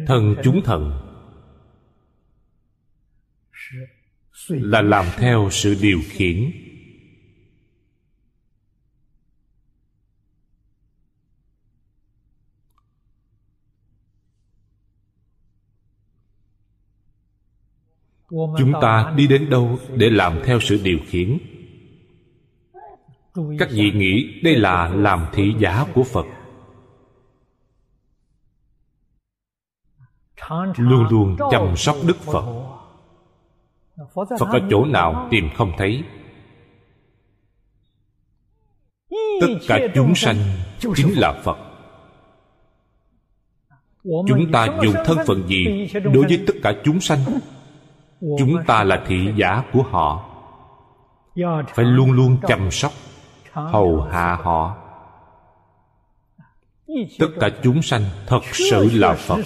[0.07, 1.08] Thân chúng thần
[4.47, 6.51] là làm theo sự điều khiển.
[18.29, 21.37] Chúng ta đi đến đâu để làm theo sự điều khiển?
[23.59, 26.25] Các vị nghĩ đây là làm thị giả của phật.
[30.77, 32.78] Luôn luôn chăm sóc đức phật
[34.15, 36.03] phật ở chỗ nào tìm không thấy.
[39.41, 40.35] Tất cả chúng sanh
[40.79, 41.57] chính là phật.
[44.03, 47.19] Chúng ta dùng thân phận gì đối với tất cả chúng sanh
[48.21, 50.25] chúng ta là thị giả của họ.
[51.75, 52.91] Phải luôn luôn chăm sóc
[53.51, 54.77] hầu hạ họ.
[57.19, 59.39] Tất cả chúng sanh thật sự là phật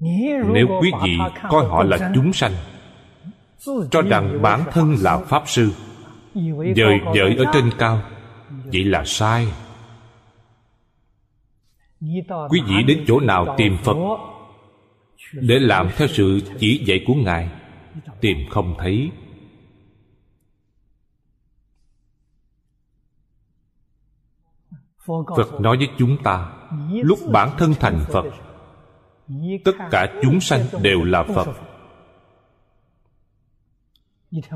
[0.00, 1.18] nếu quý vị
[1.50, 2.52] coi họ là chúng sanh
[3.90, 5.72] cho rằng bản thân là pháp sư
[6.76, 8.02] dời dợi ở trên cao
[8.72, 9.48] vậy là sai.
[12.48, 13.96] Quý vị đến chỗ nào tìm phật
[15.32, 17.50] để làm theo sự chỉ dạy của ngài
[18.20, 19.10] tìm không thấy.
[25.36, 26.52] Phật nói với chúng ta
[26.90, 28.24] lúc bản thân thành phật
[29.64, 31.48] tất cả chúng sanh đều là phật.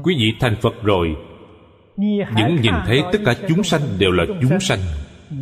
[0.03, 1.16] Quý vị thành phật rồi.
[1.97, 4.79] Những nhìn thấy tất cả chúng sanh đều là chúng sanh.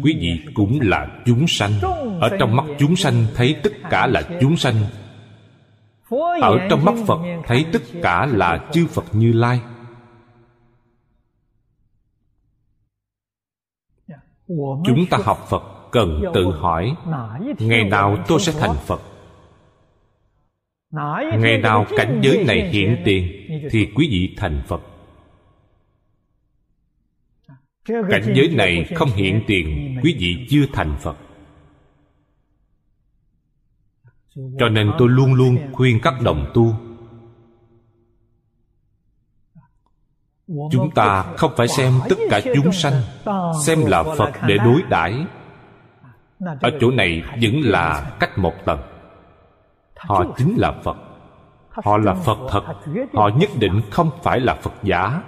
[0.02, 1.72] Quý vị cũng là chúng sanh.
[2.20, 4.74] Ở trong mắt chúng sanh thấy tất cả là chúng sanh.
[6.42, 9.60] Ở trong mắt phật thấy tất cả là chư phật như lai.
[14.84, 15.62] Chúng ta học phật
[15.92, 16.96] cần tự hỏi,
[17.58, 19.00] ngày nào tôi sẽ thành phật?
[20.92, 24.80] Ngày nào cảnh giới này hiện tiền thì quý vị thành phật.
[27.88, 31.16] Cảnh giới này không hiện tiền quý vị chưa thành phật.
[34.34, 36.74] Cho nên tôi luôn luôn khuyên các đồng tu
[40.46, 43.02] chúng ta không phải xem tất cả chúng sanh
[43.66, 45.26] xem là phật để đối đãi.
[46.60, 48.91] Ở chỗ này vẫn là cách một tầng
[50.08, 50.96] họ chính là phật.
[51.70, 52.62] Họ là phật thật.
[53.12, 55.22] họ nhất định không phải là phật giả.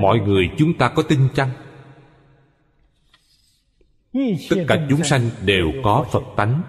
[0.00, 1.50] Mọi người chúng ta có tin chăng?
[4.50, 6.62] Tất cả chúng sanh đều có phật tánh.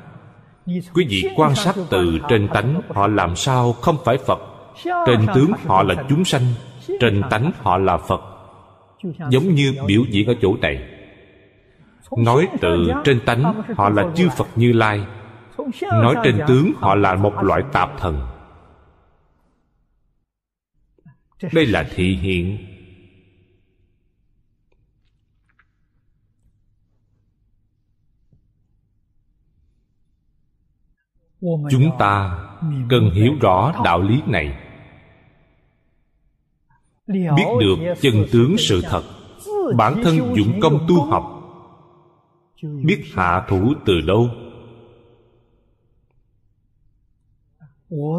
[0.65, 4.39] Quý vị quan sát từ trên tánh họ làm sao không phải phật.
[4.83, 6.43] Trên tướng họ là chúng sanh
[6.99, 8.21] trên tánh họ là phật,
[9.29, 10.89] giống như biểu diễn ở chỗ này.
[12.17, 15.05] Nói từ trên tánh họ là chư phật như lai,
[15.81, 18.27] nói trên tướng họ là một loại tạp thần.
[21.53, 22.57] Đây là thị hiện.
[31.41, 32.39] Chúng ta
[32.89, 34.70] cần hiểu rõ đạo lý này
[37.11, 39.03] biết được chân tướng sự thật
[39.77, 41.37] bản thân dụng công tu học
[42.61, 44.29] biết hạ thủ từ đâu?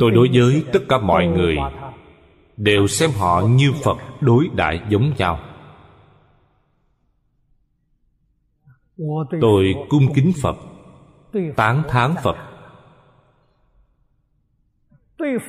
[0.01, 1.57] Tôi đối với tất cả mọi người
[2.57, 5.41] đều xem họ như phật đối đại giống nhau.
[9.41, 10.57] Tôi cung kính phật
[11.57, 12.37] tán thán phật.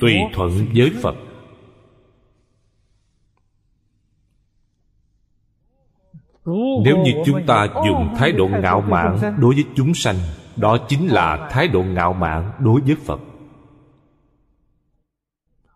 [0.00, 1.14] tùy thuận với phật
[6.84, 10.16] nếu như chúng ta dùng thái độ ngạo mạn đối với chúng sanh
[10.56, 13.20] đó chính là thái độ ngạo mạn đối với phật.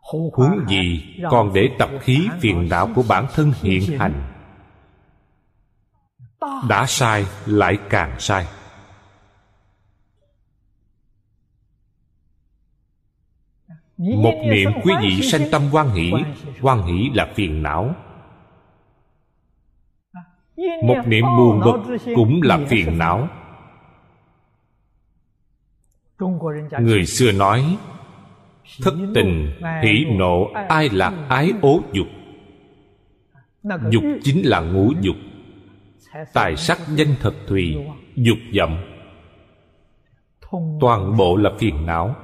[0.01, 4.23] Huống gì còn để tập khí phiền não của bản thân hiện hành.
[6.69, 8.47] Đã sai lại càng sai.
[13.97, 16.13] Một niệm quý vị sanh tâm quan hỷ
[16.63, 17.95] quan hỷ là phiền não
[20.83, 23.29] một niệm buồn bực cũng là phiền não.
[26.81, 27.79] người xưa nói
[28.83, 29.53] thất tình
[29.83, 32.07] hỷ nộ ai lạc ái ố dục?
[33.91, 35.17] Dục chính là ngũ dục.
[36.33, 37.77] Tài sắc danh thật thùy
[38.17, 38.83] dục vọng.
[40.81, 42.17] Toàn bộ là phiền não.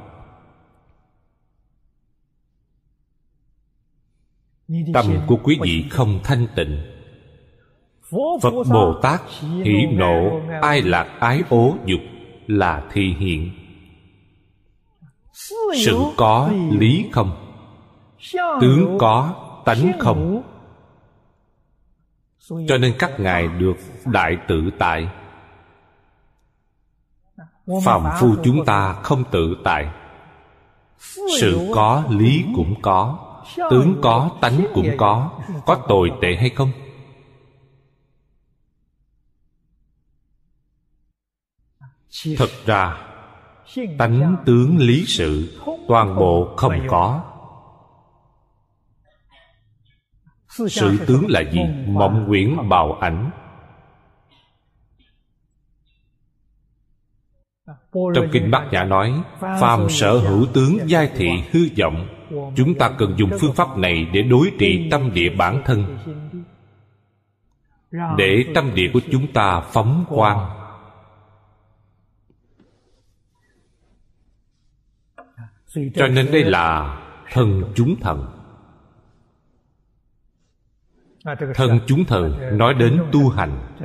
[4.95, 6.94] Tâm của quý vị không thanh tịnh
[8.43, 12.01] phật bồ tát hỷ nộ ai lạc ái ố dục
[12.47, 13.51] là thị hiện.
[15.85, 17.57] Sự có lý không?
[18.61, 19.35] Tướng có
[19.65, 20.43] tánh không?
[22.69, 25.09] Cho nên các ngài được đại tự tại.
[27.85, 29.89] Phàm phu chúng ta không tự tại.
[31.41, 33.19] Sự có lý cũng có
[33.71, 35.31] tướng có tánh cũng có
[35.67, 36.71] có tồi tệ hay không
[42.37, 42.97] thật ra
[43.99, 47.23] tánh tướng lý sự toàn bộ không có.
[50.49, 51.61] Sự tướng là gì?
[51.87, 53.31] mộng quyển bào ảnh.
[57.93, 62.07] Trong kinh bát nhã nói phàm sở hữu tướng giai thị hư vọng.
[62.57, 65.99] Chúng ta cần dùng phương pháp này để đối trị tâm địa bản thân.
[68.17, 70.64] để tâm địa của chúng ta phóng quang
[75.95, 76.99] cho nên đây là
[77.33, 78.27] thần chúng thần.
[81.55, 83.77] Thân chúng thần nói đến tu hành.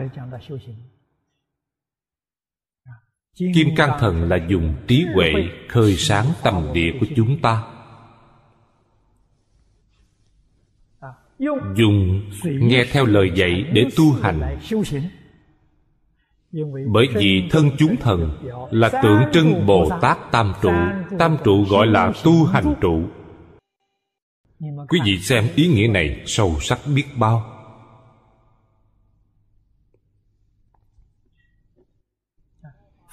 [3.36, 5.34] Kim cang thần là dùng trí huệ
[5.70, 7.64] khơi sáng tâm địa của chúng ta.
[11.76, 14.60] Dùng nghe theo lời dạy để tu hành
[16.91, 18.38] bởi vì thân chúng thần
[18.72, 20.72] là tượng trưng bồ tát tam trụ.
[21.20, 23.02] Tam trụ gọi là tu hành trụ.
[24.89, 27.56] Quý vị xem ý nghĩa này sâu sắc biết bao.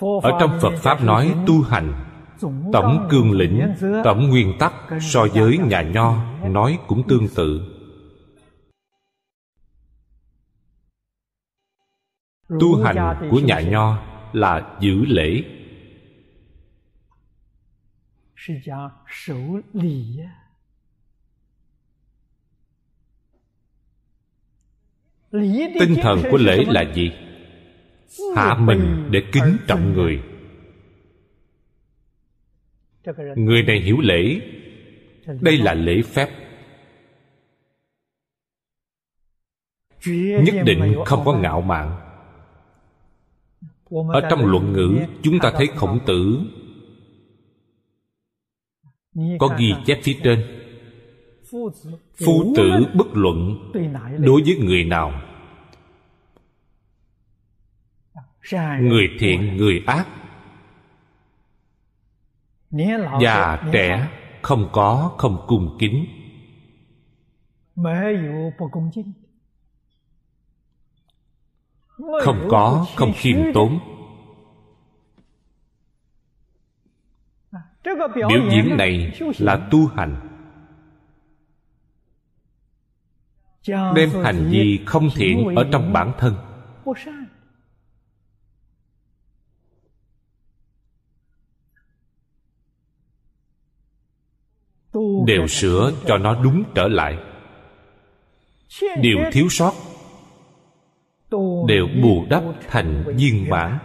[0.01, 1.93] Ở trong phật pháp nói tu hành
[2.73, 3.75] tổng cương lĩnh
[4.05, 6.17] tổng nguyên tắc so với nhà nho
[6.49, 7.76] nói cũng tương tự
[12.49, 15.45] tu hành của nhà nho là giữ lễ.
[25.81, 27.13] Tinh thần của lễ là gì?
[28.37, 30.23] Hạ mình để kính trọng người.
[33.37, 34.41] Người này hiểu lễ.
[35.41, 36.29] Đây là lễ phép.
[40.43, 42.06] Nhất định không có ngạo mạn
[43.91, 46.41] ở trong luận ngữ chúng ta thấy khổng tử.
[49.39, 50.47] Có ghi chép phía trên.
[52.25, 53.71] Phu tử bất luận
[54.19, 55.23] đối với người nào.
[58.81, 60.07] Người thiện người ác.
[63.21, 64.09] Già trẻ
[64.43, 66.07] không có không cung kính
[71.99, 73.79] không có không khiêm tốn.
[78.29, 80.17] biểu diễn này là tu hành.
[83.69, 86.37] Đem hành vi không thiện ở trong bản thân.
[95.27, 97.19] đều sửa cho nó đúng trở lại.
[99.01, 99.73] Điều thiếu sót
[101.67, 103.79] đều bù đắp thành viên mãn.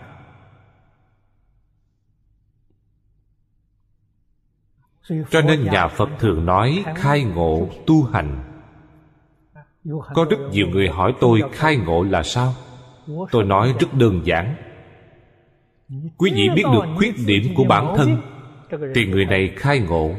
[5.29, 8.43] Cho nên nhà phật thường nói, khai ngộ tu hành.
[10.13, 12.53] Có rất nhiều người hỏi tôi, khai ngộ là sao?
[13.31, 14.55] Tôi nói rất đơn giản.
[16.17, 18.21] Quý vị biết được khuyết điểm của bản thân,
[18.95, 20.15] thì người này khai ngộ.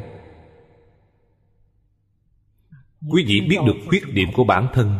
[3.11, 4.99] Quý vị biết được khuyết điểm của bản thân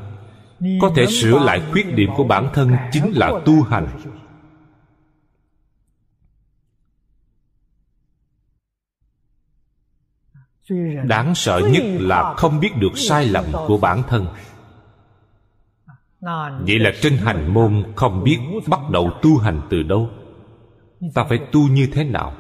[0.81, 3.87] có thể sửa lại khuyết điểm của bản thân chính là tu hành.
[11.05, 14.27] Đáng sợ nhất là không biết được sai lầm của bản thân.
[16.67, 20.11] Vậy là trên hành môn không biết bắt đầu tu hành từ đâu.
[21.15, 22.37] Ta phải tu như thế nào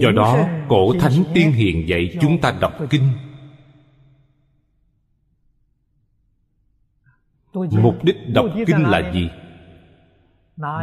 [0.00, 3.08] do đó cổ thánh tiên hiền dạy chúng ta đọc kinh.
[7.54, 9.30] Mục đích đọc kinh là gì?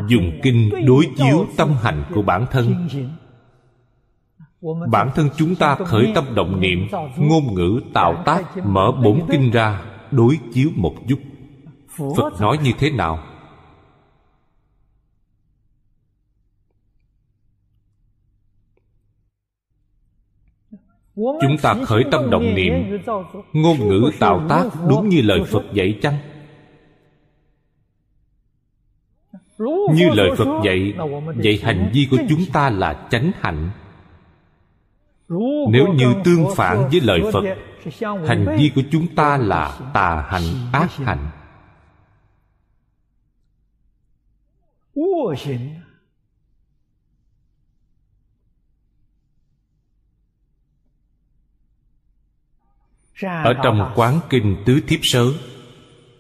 [0.08, 2.88] Dùng kinh đối chiếu tâm hành của bản thân.
[4.92, 6.88] bản thân chúng ta khởi tâm động niệm
[7.18, 9.82] ngôn ngữ tạo tác mở bốn kinh ra
[10.12, 11.20] đối chiếu một chút.
[12.18, 13.31] Phật nói như thế nào
[21.42, 23.00] chúng ta khởi tâm động niệm.
[23.54, 26.18] Ngôn ngữ tạo tác đúng như lời phật dạy chăng?
[29.94, 30.94] Như lời phật dạy
[31.36, 33.70] vậy hành vi của chúng ta là chánh hạnh.
[35.72, 37.44] Nếu như tương phản với lời phật,
[38.02, 41.30] hành vi của chúng ta là tà hạnh ác hạnh
[53.22, 55.26] ở trong quán kinh tứ thiếp sớ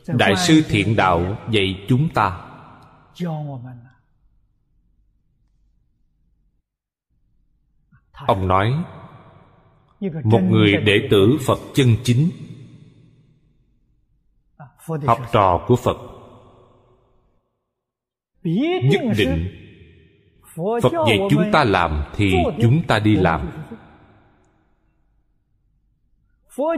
[0.07, 2.41] đại sư thiện đạo dạy chúng ta.
[8.27, 8.83] Ông nói
[10.23, 12.29] một người đệ tử phật chân chính.
[15.07, 15.97] Học trò của phật.
[18.83, 19.47] Nhất định
[20.55, 23.60] phật dạy chúng ta làm thì chúng ta đi làm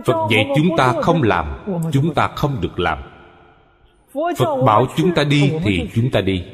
[0.05, 2.97] phật dạy chúng ta không làm chúng ta không được làm.
[4.13, 6.45] Phật bảo chúng ta đi thì chúng ta đi.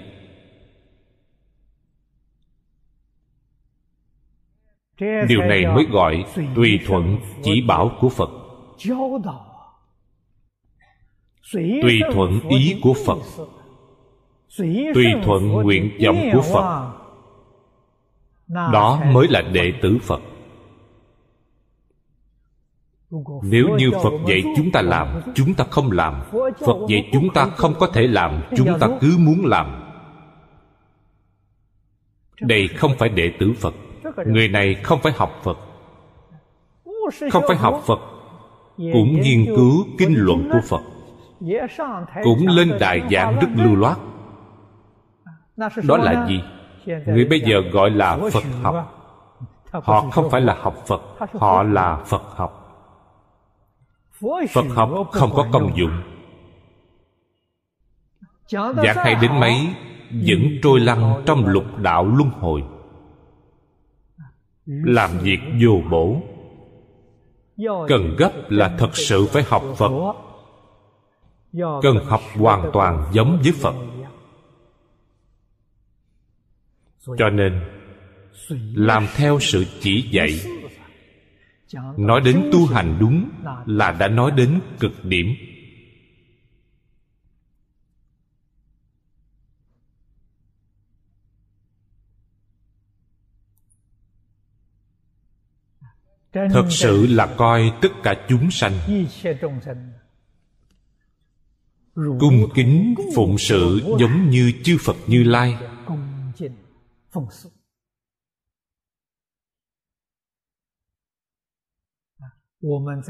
[4.99, 6.25] Điều này mới gọi
[6.55, 8.29] tùy thuận chỉ bảo của phật.
[11.53, 13.45] Tùy thuận ý của phật.
[14.93, 16.91] Tùy thuận nguyện vọng của phật.
[18.47, 20.21] Đó mới là đệ tử phật
[23.43, 25.21] nếu như phật dạy chúng ta làm.
[25.35, 26.21] chúng ta không làm.
[26.65, 29.83] Phật dạy chúng ta không có thể làm chúng ta cứ muốn làm.
[32.41, 33.73] Đây không phải đệ tử phật.
[34.25, 35.57] Người này không phải học phật.
[37.31, 37.99] Không phải học phật
[38.77, 40.81] cũng nghiên cứu kinh luận của phật.
[42.23, 43.97] Cũng lên đại giảng rất lưu loát.
[45.83, 46.41] Đó là gì?
[46.85, 48.95] Người bây giờ gọi là phật học.
[49.71, 51.01] Họ không phải là học phật
[51.33, 52.58] họ là phật học
[54.49, 56.01] phật học không có công dụng.
[58.83, 59.67] Giảng hay đến mấy
[60.11, 62.63] vẫn trôi lăn trong lục đạo luân hồi.
[64.65, 66.21] Làm việc vô bổ.
[67.87, 70.13] cần gấp là thật sự phải học phật.
[71.81, 73.75] Cần học hoàn toàn giống với phật.
[77.17, 77.61] cho nên
[78.75, 80.58] làm theo sự chỉ dạy
[81.97, 83.29] nói đến tu hành đúng
[83.65, 85.27] là đã nói đến cực điểm.
[96.33, 98.73] Thật sự là coi tất cả chúng sanh
[102.19, 105.57] cung kính phụng sự giống như chư phật như lai.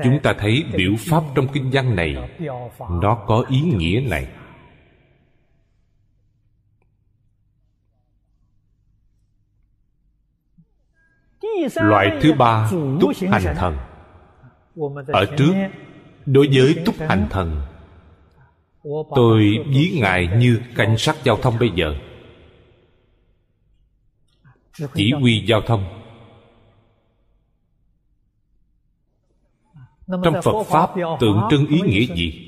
[0.04, 2.16] Chúng ta thấy biểu pháp trong kinh văn này.
[3.02, 4.28] nó có ý nghĩa này.
[11.76, 12.72] Loại thứ ba
[13.02, 13.78] túc hành thần.
[15.08, 15.54] Ở trước
[16.26, 17.62] đối với túc hành thần
[19.16, 21.96] tôi ví ngài như cảnh sát giao thông bây giờ.
[24.94, 25.99] Chỉ huy giao thông
[30.10, 30.90] trong phật pháp
[31.20, 32.46] tượng trưng ý nghĩa gì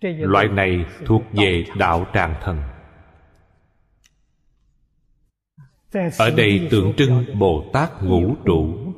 [0.02, 2.62] Loại này thuộc về đạo tràng thần.
[6.18, 8.94] Ở đây tượng trưng bồ tát ngũ trụ.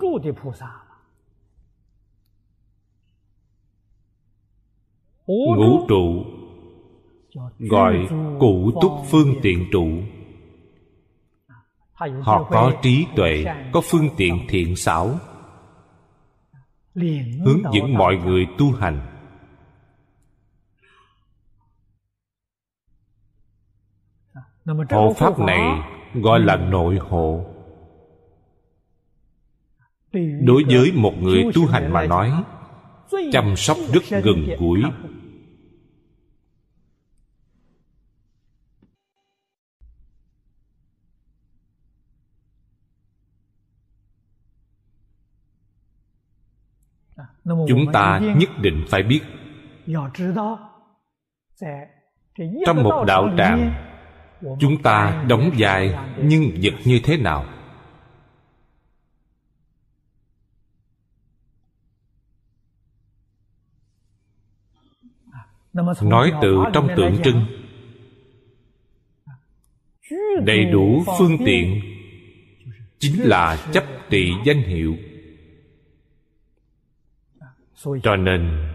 [5.28, 6.24] Ngũ trụ
[7.60, 8.08] gọi
[8.40, 9.88] cụ túc phương tiện trụ.
[12.22, 15.20] Họ có trí tuệ có phương tiện thiện xảo
[17.46, 19.19] hướng dẫn mọi người tu hành
[24.90, 25.82] hộ pháp này
[26.14, 27.46] gọi là nội hộ
[30.42, 32.44] đối với một người tu hành mà nói
[33.32, 34.82] chăm sóc rất gần gũi.
[47.68, 49.22] chúng ta nhất định phải biết
[52.66, 53.89] trong một đạo tràng
[54.42, 57.46] chúng ta đóng vai nhân vật như thế nào?
[66.02, 67.46] Nói từ trong tượng trưng.
[70.46, 71.82] Đầy đủ phương tiện
[73.00, 74.96] chính là chấp trị danh hiệu.
[78.04, 78.74] Cho nên,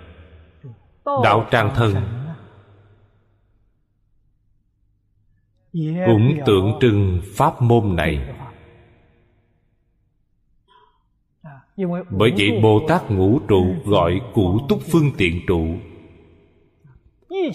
[1.05, 2.24] đạo trang thân
[6.07, 8.18] cũng tượng trưng pháp môn này.
[12.11, 15.66] Bởi vậy bồ tát ngũ trụ gọi cụ túc phương tiện trụ.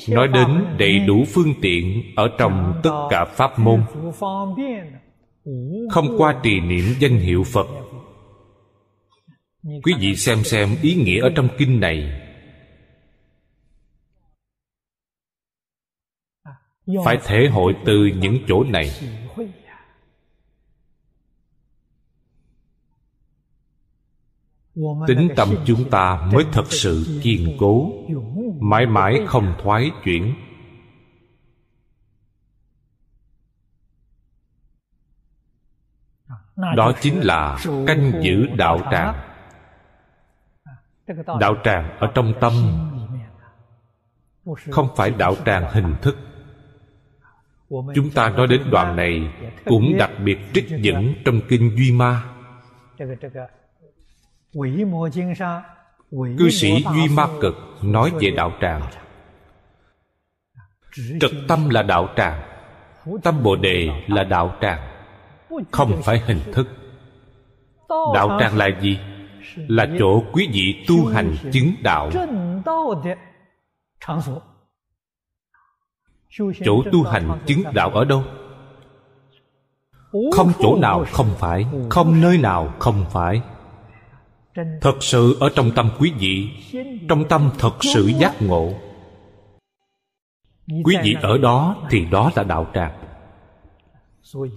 [0.09, 3.83] Nói đến đầy đủ phương tiện ở trong tất cả pháp môn.
[5.89, 7.67] Không qua trì niệm danh hiệu phật.
[9.83, 12.21] Quý vị xem xem ý nghĩa ở trong kinh này
[17.05, 18.89] phải thể hội từ những chỗ này.
[25.07, 27.91] Tính tâm chúng ta mới thật sự kiên cố
[28.59, 30.35] mãi mãi không thoái chuyển.
[36.75, 39.15] Đó chính là canh giữ đạo tràng.
[41.39, 42.53] Đạo tràng ở trong tâm.
[44.71, 46.28] Không phải đạo tràng hình thức
[47.69, 49.29] chúng ta nói đến đoạn này
[49.65, 52.23] cũng đặc biệt trích dẫn trong kinh duy ma.
[56.11, 58.81] Cư sĩ duy ma cực nói về đạo tràng.
[61.19, 62.41] trật tâm là đạo tràng
[63.23, 64.79] tâm bồ đề là đạo tràng.
[65.71, 66.67] Không phải hình thức.
[67.89, 68.99] Đạo tràng là gì?
[69.55, 72.09] là chỗ quý vị tu hành chứng đạo
[76.65, 78.23] chỗ tu hành chứng đạo ở đâu?
[80.31, 83.41] Không chỗ nào không phải không nơi nào không phải.
[84.81, 86.49] Thật sự ở trong tâm quý vị
[87.09, 88.73] trong tâm thật sự giác ngộ.
[90.83, 92.99] Quý vị ở đó thì đó là đạo tràng.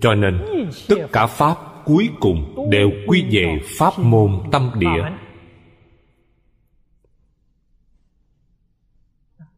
[0.00, 0.44] Cho nên
[0.88, 5.04] tất cả pháp cuối cùng đều quy về pháp môn tâm địa.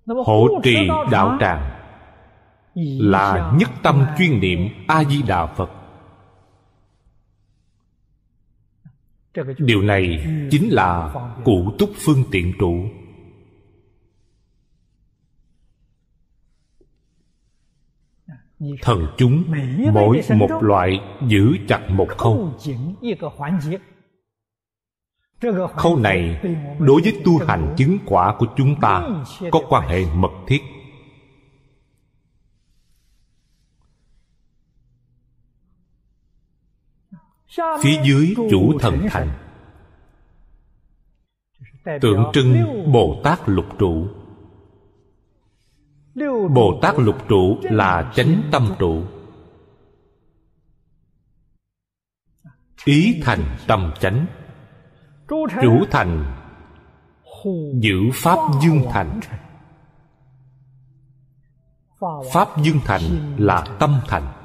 [0.06, 0.76] Hộ trì
[1.10, 1.74] đạo tràng
[2.75, 5.70] là nhất tâm chuyên niệm a di đà phật.
[9.59, 11.14] Điều này chính là
[11.45, 12.85] cụ túc phương tiện trụ.
[18.83, 19.45] Thần chúng
[19.93, 22.55] mỗi một loại giữ chặt một khâu.
[25.77, 26.41] Khâu này
[26.79, 29.09] đối với tu hành chứng quả của chúng ta
[29.53, 30.62] có quan hệ mật thiết
[37.82, 39.28] phía dưới chủ thần thành.
[42.00, 44.07] Tượng trưng bồ tát lục trụ.
[46.55, 49.02] Bồ tát lục trụ là chánh tâm trụ.
[52.84, 54.26] Ý thành tâm chánh.
[55.62, 56.36] Chủ thành,
[57.80, 59.20] giữ pháp dương thành.
[62.32, 63.00] Pháp dương thành
[63.38, 64.43] là tâm thành.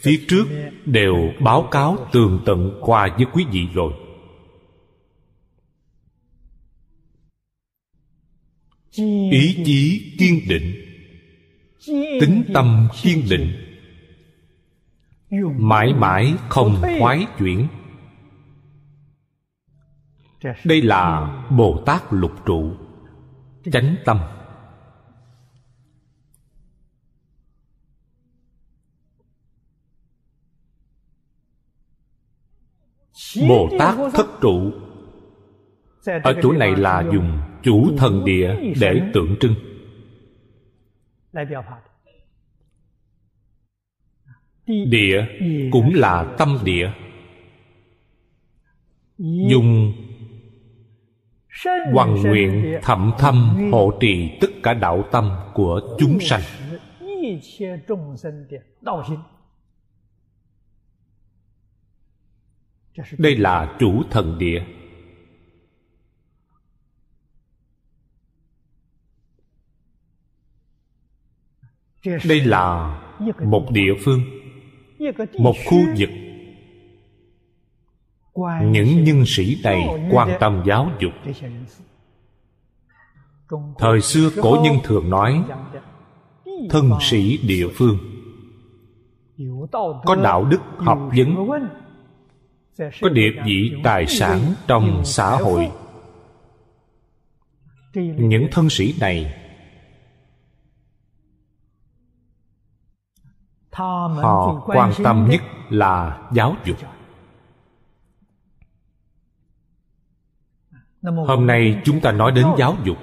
[0.00, 0.44] Phía trước
[0.84, 3.92] đều báo cáo tường tận qua với quý vị rồi.
[9.30, 10.74] Ý chí kiên định.
[12.20, 13.52] tính tâm kiên định.
[15.58, 17.68] mãi mãi không thoái chuyển.
[20.64, 22.72] Đây là bồ tát lục trụ.
[23.72, 24.18] Chánh tâm
[33.48, 34.72] bồ tát thất trụ.
[36.22, 39.54] Ở chỗ này là dùng chủ thần địa để tượng trưng.
[44.66, 45.26] Địa
[45.72, 46.90] cũng là tâm địa.
[49.50, 49.92] Dùng
[51.92, 56.40] Hoàng nguyện thậm thâm hộ trì tất cả đạo tâm của chúng sanh.
[63.18, 64.64] Đây là chủ thần địa.
[72.04, 73.00] Đây là
[73.44, 74.20] một địa phương
[75.38, 76.08] một khu vực.
[78.62, 81.12] Những nhân sĩ này quan tâm giáo dục.
[83.78, 85.44] Thời xưa cổ nhân thường nói
[86.70, 87.98] thân sĩ địa phương.
[90.04, 91.46] Có đạo đức học vấn
[93.00, 95.70] có địa vị tài sản trong xã hội.
[97.94, 99.34] Những thân sĩ này
[103.72, 106.76] họ quan tâm nhất là giáo dục.
[111.02, 112.96] Hôm nay chúng ta nói đến giáo dục.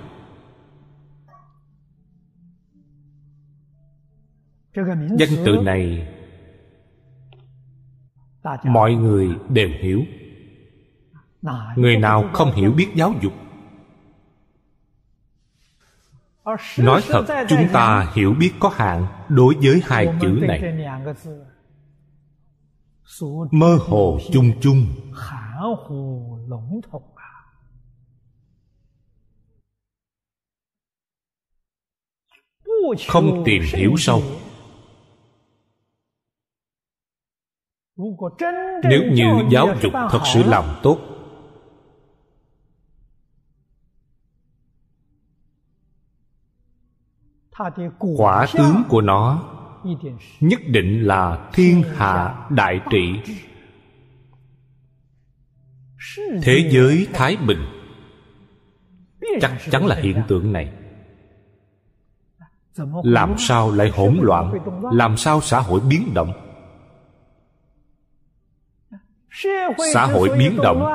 [5.18, 6.15] Danh từ này
[8.64, 10.04] mọi người đều hiểu.
[11.76, 13.34] Người nào không hiểu biết giáo dục.
[16.78, 20.62] Nói thật chúng ta hiểu biết có hạn đối với hai chữ này.
[23.52, 24.86] mơ hồ chung chung.
[33.08, 34.22] Không tìm hiểu sâu
[38.84, 40.98] nếu như giáo dục thật sự làm tốt
[48.18, 49.44] quả tướng của nó
[50.40, 53.20] nhất định là thiên hạ đại trị
[56.44, 57.66] thế giới thái bình
[59.42, 60.74] chắc chắn là hiện tượng này
[63.04, 64.54] làm sao lại hỗn loạn
[64.92, 66.45] làm sao xã hội biến động
[69.94, 70.86] xã hội biến động.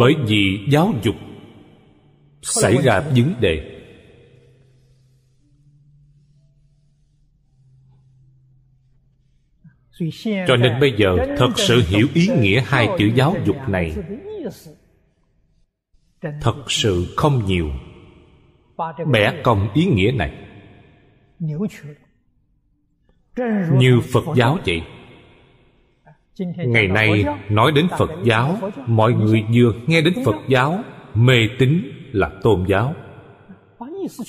[0.00, 1.14] Bởi vì giáo dục
[2.42, 3.72] xảy ra vấn đề.
[10.48, 13.94] Cho nên bây giờ thật sự hiểu ý nghĩa hai chữ giáo dục này
[16.40, 17.70] thật sự không nhiều.
[19.12, 20.32] Bẻ cong ý nghĩa này.
[23.72, 24.82] Như phật giáo vậy
[26.38, 30.84] ngày nay nói đến phật giáo mọi người vừa nghe đến phật giáo
[31.14, 32.94] mê tín là tôn giáo.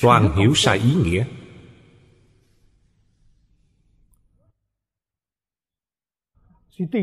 [0.02, 1.26] Toàn hiểu sai ý nghĩa.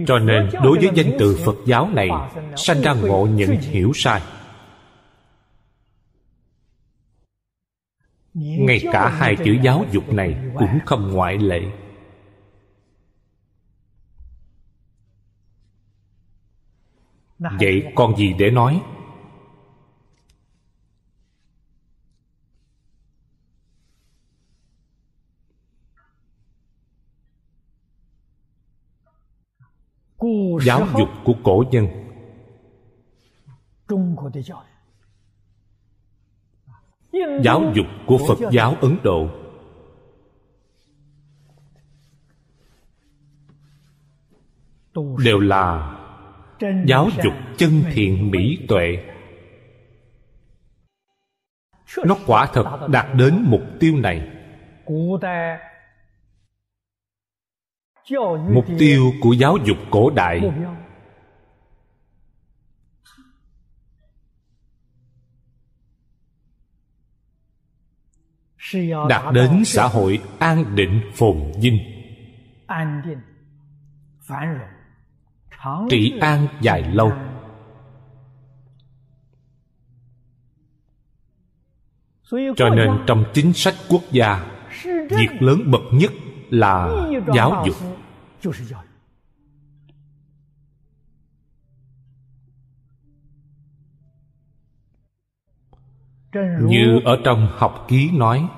[0.07, 2.09] Cho nên đối với danh từ phật giáo này
[2.57, 4.23] sanh ra ngộ nhận hiểu sai.
[8.35, 11.61] Ngay cả hai chữ giáo dục này cũng không ngoại lệ
[17.39, 18.83] vậy còn gì để nói?
[30.63, 31.87] Giáo dục của cổ nhân.
[37.45, 39.29] Giáo dục của phật giáo ấn độ.
[45.25, 45.95] Đều là
[46.87, 48.99] giáo dục chân thiện mỹ tuệ.
[52.05, 54.31] Nó quả thật đạt đến mục tiêu này.
[58.49, 60.41] mục tiêu của giáo dục cổ đại.
[69.09, 71.79] đạt đến xã hội an định phồn vinh
[75.91, 77.13] trị an dài lâu.
[82.57, 84.47] Cho nên trong chính sách quốc gia,
[84.85, 86.13] việc lớn bậc nhất
[86.51, 87.77] là giáo dục.
[96.61, 98.49] Như ở trong học ký nói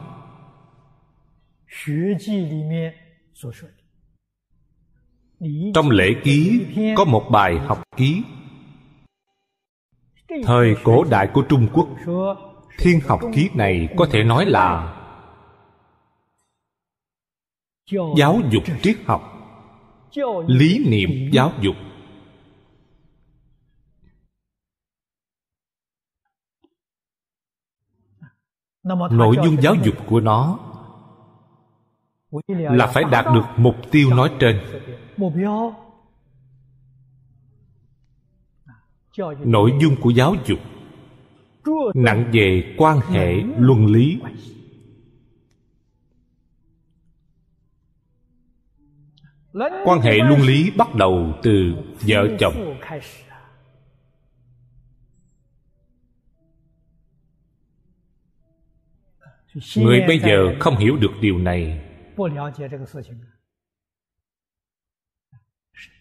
[5.74, 6.66] trong lễ ký,
[6.97, 8.22] có một bài học ký.
[10.45, 11.89] Thời cổ đại của trung quốc,
[12.78, 14.93] thiên học ký này có thể nói là
[18.16, 19.32] giáo dục triết học,
[20.47, 21.76] lý niệm giáo dục.
[29.11, 30.59] Nội dung giáo dục của nó
[32.49, 34.61] là phải đạt được mục tiêu nói trên.
[39.45, 40.59] Nội dung của giáo dục,
[41.95, 44.20] nặng về quan hệ luân lý.
[49.84, 52.76] Quan hệ luân lý bắt đầu từ vợ chồng.
[59.76, 61.86] Người bây giờ không hiểu được điều này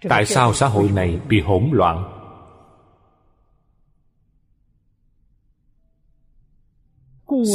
[0.10, 2.12] tại sao xã hội này bị hỗn loạn?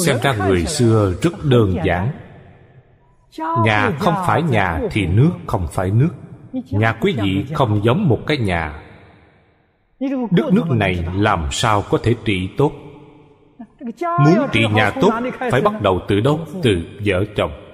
[0.07, 6.11] Xem ra người xưa rất đơn giản。nhà không phải nhà thì nước không phải nước.
[6.53, 8.83] Nhà quý vị không giống một cái nhà.
[10.31, 12.73] Đất nước này làm sao có thể trị tốt?
[14.01, 15.11] Muốn trị nhà tốt
[15.51, 16.41] phải bắt đầu từ đâu?
[16.63, 17.70] Từ vợ chồng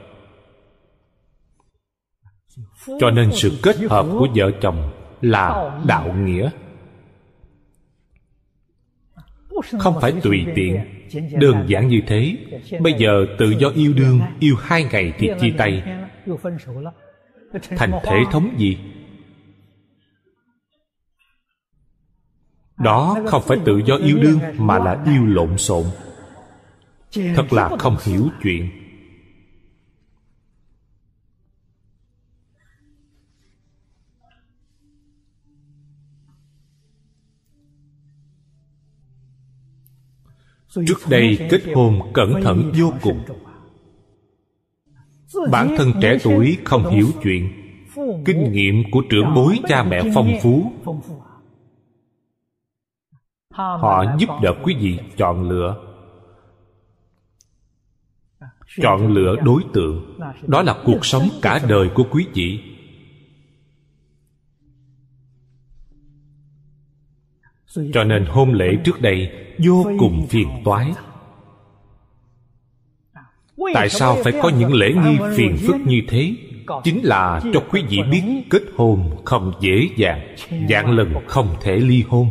[3.00, 6.50] cho nên sự kết hợp của vợ chồng là đạo nghĩa.
[9.78, 10.80] Không phải tùy tiện,
[11.40, 12.36] đơn giản như thế.
[12.80, 15.82] Bây giờ tự do yêu đương, yêu hai ngày thì chia tay.
[17.76, 18.78] Thành thể thống gì?
[22.78, 25.84] Đó không phải tự do yêu đương mà là yêu lộn xộn.
[27.34, 28.85] Thật là không hiểu chuyện.
[40.86, 43.24] Trước đây kết hôn cẩn thận vô cùng.
[45.50, 47.52] Bản thân trẻ tuổi không hiểu chuyện.
[48.24, 50.72] Kinh nghiệm của trưởng bối cha mẹ phong phú.
[53.52, 55.82] Họ giúp đỡ quý vị chọn lựa.
[58.82, 60.18] Chọn lựa đối tượng.
[60.46, 62.60] Đó là cuộc sống cả đời của quý vị.
[67.92, 70.92] Cho nên hôn lễ trước đây vô cùng phiền toái.
[73.74, 76.34] Tại sao phải có những lễ nghi phiền phức như thế?
[76.84, 80.36] Chính là cho quý vị biết kết hôn không dễ dàng
[80.68, 82.28] dạng lần không thể ly hôn.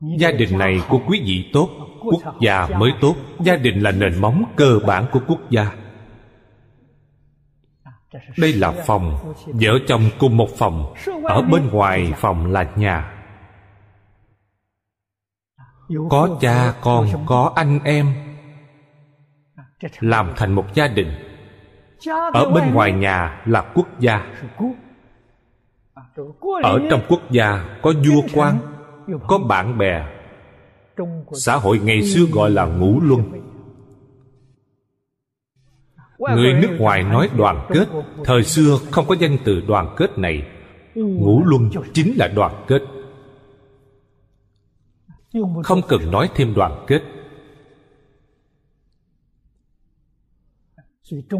[0.00, 1.70] Gia đình này của quý vị tốt,
[2.00, 3.16] quốc gia mới tốt.
[3.40, 5.87] Gia đình là nền móng cơ bản của quốc gia
[8.38, 10.94] đây là phòng, vợ chồng cùng một phòng.
[11.24, 13.14] Ở bên ngoài phòng là nhà.
[16.10, 18.14] Có cha, con, có anh em.
[20.00, 21.12] Làm thành một gia đình.
[22.32, 24.26] Ở bên ngoài nhà là quốc gia.
[26.62, 28.58] Ở trong quốc gia có vua quan,
[29.28, 30.06] có bạn bè.
[31.32, 33.47] Xã hội ngày xưa gọi là ngũ luân
[36.18, 37.88] người nước ngoài nói đoàn kết.
[38.24, 40.42] thời xưa không có danh từ đoàn kết này.
[40.94, 42.82] Ngũ luân chính là đoàn kết.
[45.64, 47.02] Không cần nói thêm đoàn kết.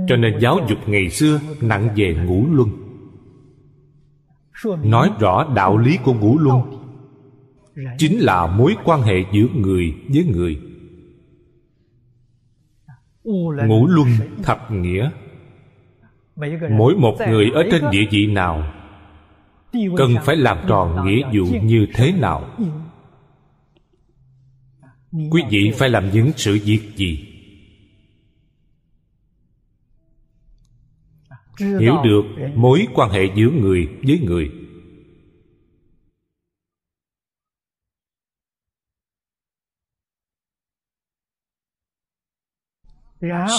[0.08, 2.68] Cho nên giáo dục ngày xưa nặng về ngũ luân.
[4.90, 6.78] Nói rõ đạo lý của ngũ luân
[7.98, 10.60] chính là mối quan hệ giữa người với người
[13.66, 14.08] ngũ luân
[14.42, 15.10] thập nghĩa.
[16.70, 18.72] Mỗi một người ở trên địa vị nào
[19.72, 22.44] cần phải làm tròn nghĩa vụ như thế nào?
[25.30, 27.24] quý vị phải làm những sự việc gì?
[31.80, 32.22] Hiểu được
[32.54, 34.50] mối quan hệ giữa người với người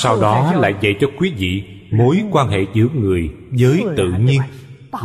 [0.02, 3.30] sau đó lại dạy cho quý vị mối quan hệ giữa người
[3.60, 4.42] với tự nhiên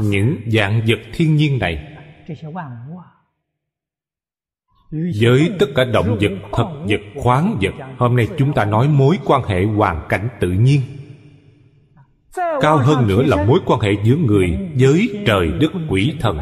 [0.03, 1.91] những dạng vật thiên nhiên này.
[5.21, 9.19] Với tất cả động vật thực vật khoáng vật hôm nay chúng ta nói mối
[9.25, 10.81] quan hệ hoàn cảnh tự nhiên.
[12.61, 16.39] Cao hơn nữa là mối quan hệ giữa người với trời đất quỷ thần.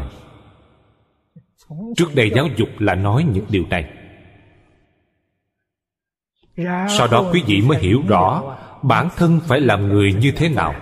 [1.97, 3.85] Trước đây giáo dục là nói những điều này
[6.97, 10.75] sau đó quý vị mới hiểu rõ bản thân phải làm người như thế nào.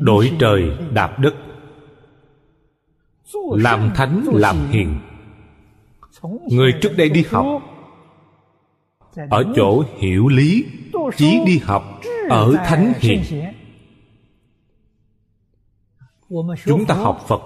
[0.00, 1.34] Đổi trời đạp đất.
[3.50, 4.98] Làm thánh làm hiền.
[6.50, 7.46] Người trước đây đi học.
[9.30, 10.64] ở chỗ hiểu lý
[11.16, 13.22] chí đi học ở thánh hiền.
[16.64, 17.42] chúng ta học phật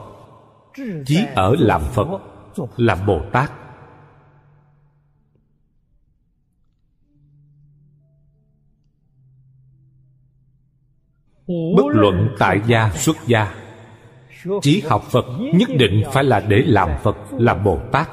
[1.07, 2.09] chí ở làm phật
[2.77, 3.53] làm bồ tát
[11.77, 13.55] bất luận tại gia, xuất gia,
[14.63, 18.09] chỉ học phật nhất định phải là để làm phật làm bồ tát.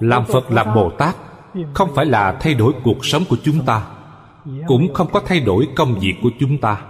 [0.00, 1.16] Làm phật làm bồ tát,
[1.74, 3.86] không phải là thay đổi cuộc sống của chúng ta,
[4.66, 6.82] cũng không có thay đổi công việc của chúng ta.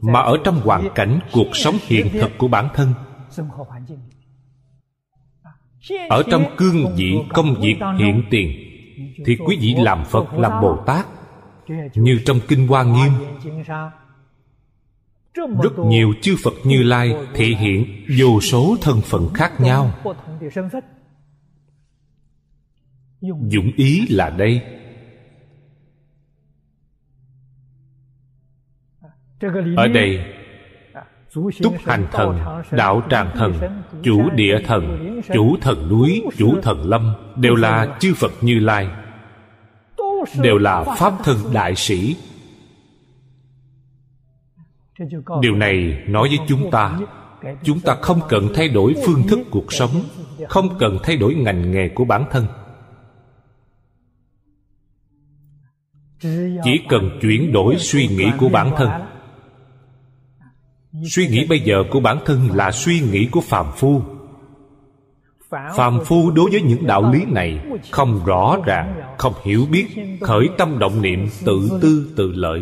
[0.00, 2.94] Mà ở trong hoàn cảnh cuộc sống hiện thực của bản thân,
[6.08, 8.52] ở trong cương vị công việc hiện tiền,
[9.26, 11.06] thì quý vị làm phật làm bồ tát
[11.94, 13.12] như trong kinh hoa nghiêm.
[15.34, 19.94] Rất nhiều chư phật như lai thể hiện vô số thân phận khác nhau.
[23.20, 24.62] Dũng ý là đây.
[29.76, 30.24] Ở đây,
[31.62, 32.40] túc hành thần,
[32.70, 38.14] đạo tràng thần, chủ địa thần, chủ thần núi, chủ thần lâm đều là chư
[38.14, 38.88] phật như lai
[40.42, 42.16] đều là pháp thân đại sĩ.
[45.40, 46.98] Điều này nói với chúng ta
[47.62, 50.04] chúng ta không cần thay đổi phương thức cuộc sống,
[50.48, 52.46] không cần thay đổi ngành nghề của bản thân.
[56.64, 58.90] Chỉ cần chuyển đổi suy nghĩ của bản thân.
[61.10, 64.02] Suy nghĩ bây giờ của bản thân là suy nghĩ của phàm phu
[65.50, 69.66] phàm phu đối với những đạo lý này không rõ ràng không hiểu.
[69.70, 69.86] biết
[70.20, 72.60] khởi tâm động niệm tự tư tự lợi.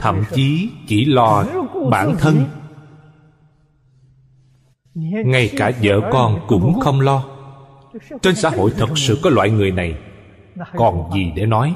[0.00, 1.44] Thậm chí chỉ lo
[1.90, 2.44] bản thân.
[5.24, 7.24] Ngay cả vợ con cũng không lo.
[8.22, 9.98] Trên xã hội thật sự có loại người này.
[10.76, 11.74] Còn gì để nói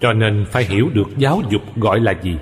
[0.00, 2.38] cho nên phải hiểu được giáo dục gọi là gì.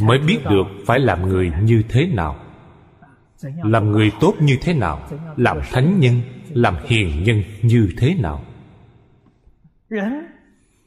[0.00, 2.36] Mới biết được phải làm người như thế nào.
[3.42, 6.20] Làm người tốt như thế nào, làm thánh nhân,
[6.50, 8.44] làm hiền nhân như thế nào.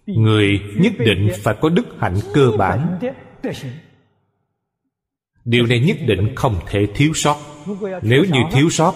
[0.06, 3.00] Người nhất định phải có đức hạnh cơ bản.
[5.45, 7.38] Điều này nhất định không thể thiếu sót.
[8.02, 8.93] Nếu như thiếu sót,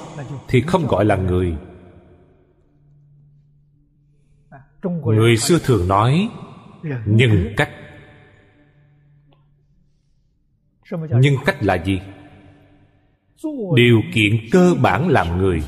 [0.48, 1.56] thì không gọi là người.
[4.84, 6.30] Người xưa thường nói
[7.06, 7.70] nhân cách
[10.94, 12.02] nhân cách là gì?
[13.76, 15.64] Điều kiện cơ bản làm người.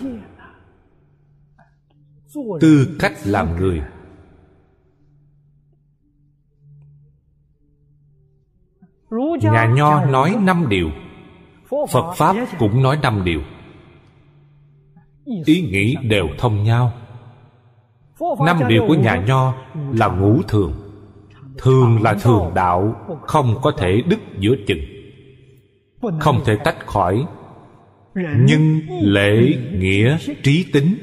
[2.61, 3.81] Tư cách làm người.
[9.41, 10.89] Nhà nho nói năm điều.
[11.91, 13.41] Phật pháp cũng nói năm điều.
[15.45, 17.02] Ý nghĩ đều thông nhau
[18.45, 19.53] năm điều của nhà nho
[19.93, 20.73] là ngũ thường.
[21.57, 24.79] Thường là thường đạo không có thể đứt giữa chừng.
[26.19, 27.25] Không thể tách khỏi.
[28.15, 30.97] Nhân lễ nghĩa trí tính.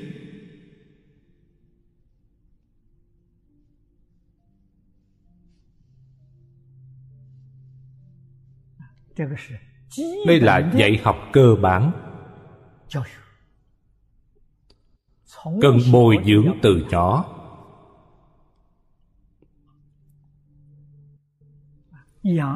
[10.27, 11.93] Đây là dạy học cơ bản
[15.45, 17.25] cần bồi dưỡng từ nhỏ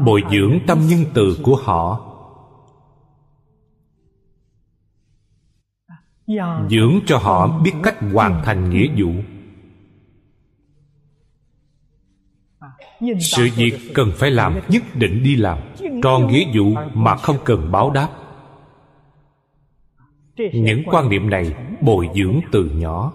[0.05, 2.11] bồi dưỡng tâm nhân từ của họ.
[6.71, 9.13] Dưỡng cho họ biết cách hoàn thành nghĩa vụ.
[13.21, 15.59] Sự việc cần phải làm nhất định đi làm.
[16.03, 18.09] Tròn nghĩa vụ mà không cần báo đáp
[20.37, 23.13] những quan niệm này bồi dưỡng từ nhỏ.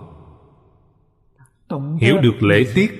[1.99, 2.91] Hiểu được lễ tiết.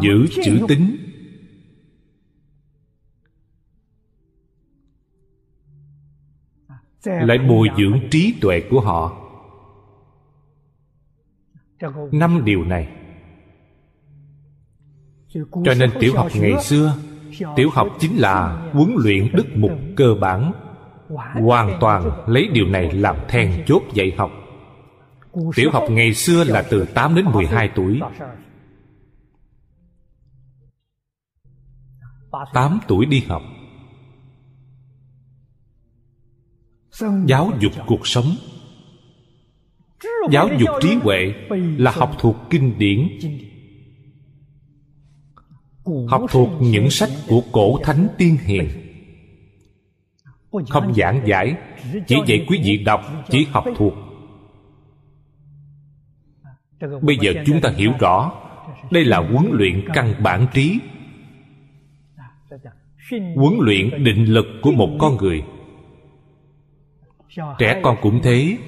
[0.00, 0.96] Giữ chữ tính
[7.04, 9.16] lại bồi dưỡng trí tuệ của họ.
[12.12, 12.96] Năm điều này.
[15.64, 16.98] Cho nên tiểu học ngày xưa
[17.56, 20.52] tiểu học chính là huấn luyện đức mục cơ bản.
[21.42, 24.30] Hoàn toàn lấy điều này làm then chốt dạy học.
[25.56, 28.00] Tiểu học ngày xưa là từ 8 đến 12 tuổi.
[32.52, 33.42] 8 tuổi đi học.
[37.26, 38.36] Giáo dục cuộc sống.
[40.30, 41.34] Giáo dục trí huệ
[41.78, 43.08] là học thuộc kinh điển
[46.08, 48.68] học thuộc những sách của cổ thánh tiên hiền.
[50.68, 51.56] Không giảng giải,
[52.06, 53.00] chỉ dạy quý vị đọc,
[53.30, 53.94] chỉ học thuộc.
[57.02, 58.32] Bây giờ chúng ta hiểu rõ,
[58.90, 60.78] đây là huấn luyện căn bản trí.
[63.10, 65.42] Huấn luyện định lực của một con người.
[67.58, 68.58] Trẻ con cũng thế.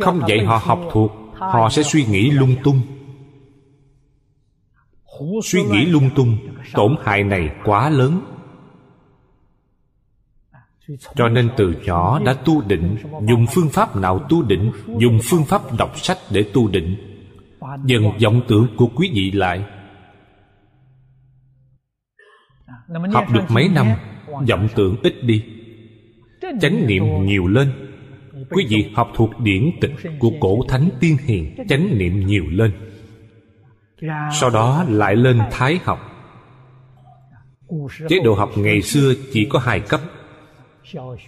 [0.00, 2.80] Không dạy họ học thuộc, họ sẽ suy nghĩ lung tung
[5.44, 6.38] suy nghĩ lung tung,
[6.72, 8.20] tổn hại này quá lớn.
[11.14, 12.96] Cho nên từ nhỏ đã tu định,
[13.28, 16.96] dùng phương pháp nào tu định, dùng phương pháp đọc sách để tu định.
[17.84, 19.64] Dần vọng tưởng của quý vị lại.
[23.12, 23.86] Học được mấy năm,
[24.48, 25.44] vọng tưởng ít đi.
[26.60, 27.72] Chánh niệm nhiều lên.
[28.50, 32.72] Quý vị học thuộc điển tịch của cổ thánh tiên hiền, chánh niệm nhiều lên
[34.32, 35.98] sau đó lại lên thái học.
[38.08, 40.00] Chế độ học ngày xưa chỉ có hai cấp,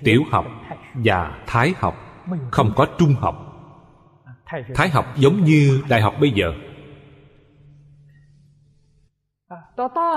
[0.04, 0.46] tiểu học
[0.94, 1.94] và thái học,
[2.50, 3.42] không có trung học.
[4.74, 6.52] Thái học giống như đại học bây giờ.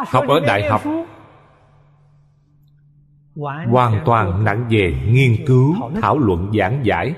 [0.08, 0.82] Học ở đại học
[3.70, 7.14] hoàn toàn nặng về nghiên cứu, thảo luận giảng giải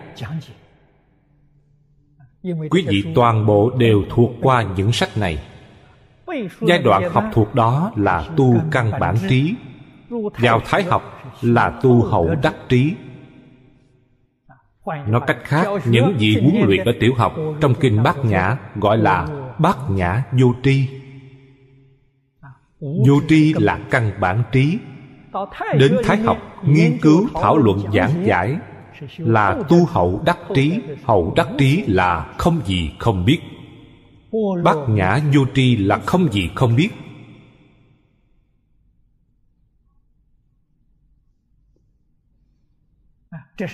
[2.44, 5.44] quý vị toàn bộ đều thuộc qua những sách này.
[6.62, 9.56] Giai đoạn học thuộc đó là tu căn bản trí.
[10.38, 12.94] Vào thái học là tu hậu đắc trí.
[14.86, 18.98] Nói cách khác những gì huấn luyện ở tiểu học trong kinh bát nhã gọi
[18.98, 19.28] là
[19.60, 20.88] bát nhã vô tri.
[22.80, 24.78] Vô tri là căn bản trí.
[25.80, 28.58] Đến thái học nghiên cứu thảo luận giảng giải
[29.18, 33.40] là tu hậu đắc trí, hậu đắc trí là không gì không biết.
[34.64, 36.90] Bát nhã vô tri là không gì không biết.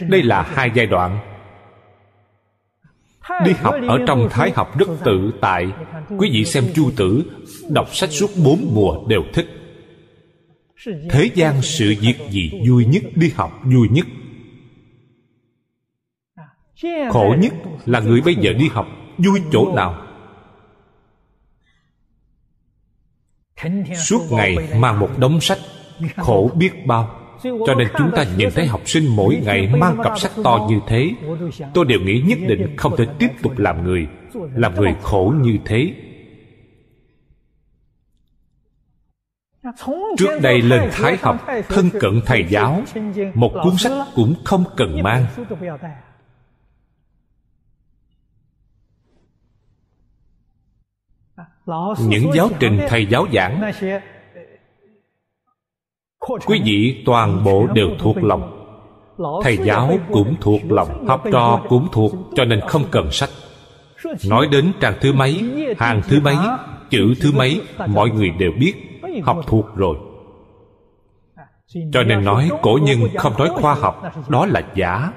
[0.09, 1.19] Đây là hai giai đoạn.
[3.45, 5.67] Đi học ở trong thái học rất tự tại,
[6.17, 7.23] quý vị xem chu tử
[7.69, 9.47] đọc sách suốt bốn mùa đều thích.
[10.85, 14.07] Thế gian sự việc gì vui nhất, đi học vui nhất
[17.09, 17.53] khổ nhất
[17.85, 18.87] là người bây giờ đi học
[19.17, 20.03] vui chỗ nào?
[23.95, 25.59] Suốt ngày mang một đống sách
[26.15, 27.19] khổ biết bao.
[27.43, 30.79] Cho nên chúng ta nhìn thấy học sinh mỗi ngày mang cặp sách to như
[30.87, 31.11] thế
[31.73, 34.07] tôi đều nghĩ nhất định không thể tiếp tục làm người
[34.55, 35.93] làm người khổ như thế.
[40.17, 42.83] Trước đây lên thái học thân cận thầy giáo
[43.33, 45.25] một cuốn sách cũng không cần mang
[52.07, 53.71] những giáo trình thầy giáo giảng
[56.45, 58.53] quý vị toàn bộ đều thuộc lòng.
[59.43, 63.29] Thầy giáo cũng thuộc lòng, học trò cũng thuộc, cho nên không cần sách.
[64.29, 65.43] Nói đến trang thứ mấy,
[65.77, 66.35] hàng thứ mấy,
[66.89, 68.73] chữ thứ mấy, mọi người đều biết,
[69.23, 69.97] học thuộc rồi.
[71.93, 75.11] Cho nên nói cổ nhân không nói khoa học, đó là giả.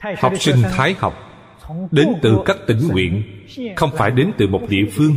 [0.00, 1.14] Học sinh thái học
[1.90, 3.22] đến từ các tỉnh huyện
[3.76, 5.16] không phải đến từ một địa phương.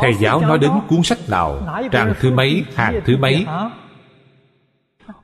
[0.00, 1.80] thầy giáo nói đến cuốn sách nào?
[1.92, 3.46] trang thứ mấy hàng thứ mấy?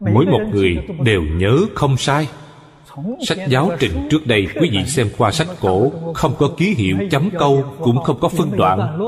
[0.01, 2.29] mỗi một người đều nhớ không sai.
[3.29, 6.97] sách giáo trình trước đây quý vị xem qua sách cổ không có ký hiệu
[7.11, 8.99] chấm câu cũng không có phân đoạn.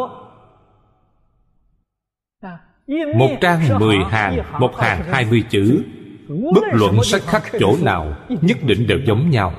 [3.17, 5.83] một trang mười hàng một hàng hai mươi chữ
[6.29, 9.53] bất luận sách khắc chỗ nào, nhất định đều giống nhau.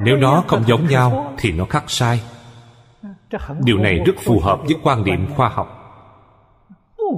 [0.00, 2.20] Nếu nó không giống nhau, thì nó khắc sai.
[3.64, 5.80] Điều này rất phù hợp với quan điểm khoa học.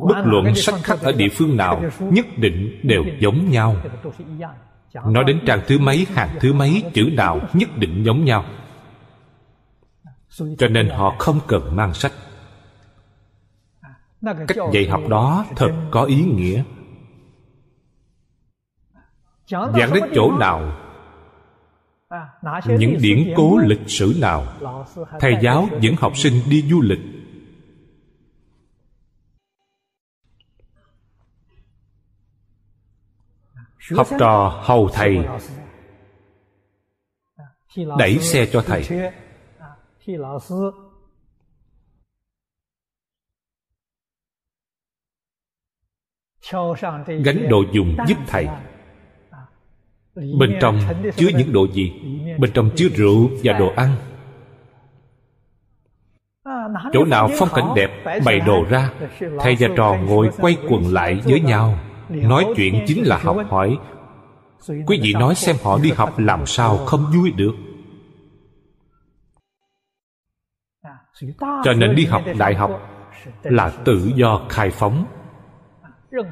[0.08, 3.76] Bất luận sách khắc ở địa phương nào, nhất định đều giống nhau.
[5.06, 8.44] Nói đến trang thứ mấy, hàng thứ mấy, chữ nào nhất định giống nhau.
[10.58, 12.12] Cho nên họ không cần mang sách.
[14.22, 16.62] Cách dạy học đó thật có ý nghĩa
[19.48, 20.76] giảng đến chỗ nào?
[22.66, 24.46] những điển cố lịch sử nào?
[25.20, 26.98] Thầy giáo dẫn học sinh đi du lịch.
[33.96, 35.18] Học trò hầu thầy.
[37.98, 38.82] đẩy xe cho thầy.
[47.24, 48.48] gánh đồ dùng giúp thầy
[50.16, 50.80] bên trong
[51.16, 51.92] chứa những đồ gì?
[52.38, 53.90] Bên trong chứa rượu và đồ ăn.
[56.92, 57.90] Chỗ nào phong cảnh đẹp
[58.24, 58.90] bày đồ ra
[59.40, 61.78] thầy và trò ngồi quay quần lại với nhau.
[62.08, 63.78] Nói chuyện chính là học hỏi.
[64.86, 67.54] Quý vị nói xem họ đi học làm sao không vui được.
[71.40, 72.70] Cho nên đi học đại học
[73.42, 75.06] là tự do khai phóng.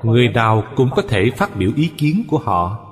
[0.03, 2.84] Người nào cũng có thể phát biểu ý kiến của họ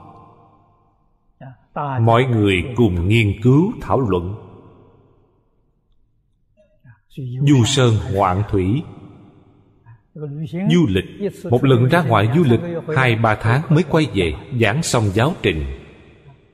[2.01, 4.35] mọi người cùng nghiên cứu, thảo luận.
[7.47, 8.83] Du sơn hoạn thủy.
[10.45, 11.33] Du lịch.
[11.51, 12.61] Một lần ra ngoài du lịch,
[12.97, 15.65] hai, ba tháng mới quay về, giảng xong giáo trình.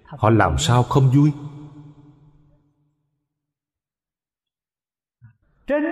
[0.04, 1.30] Họ làm sao không vui?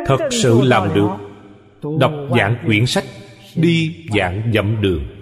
[0.07, 1.11] Thật sự làm được.
[2.01, 3.05] Đọc dạng quyển sách,
[3.55, 5.16] đi dạng dặm đường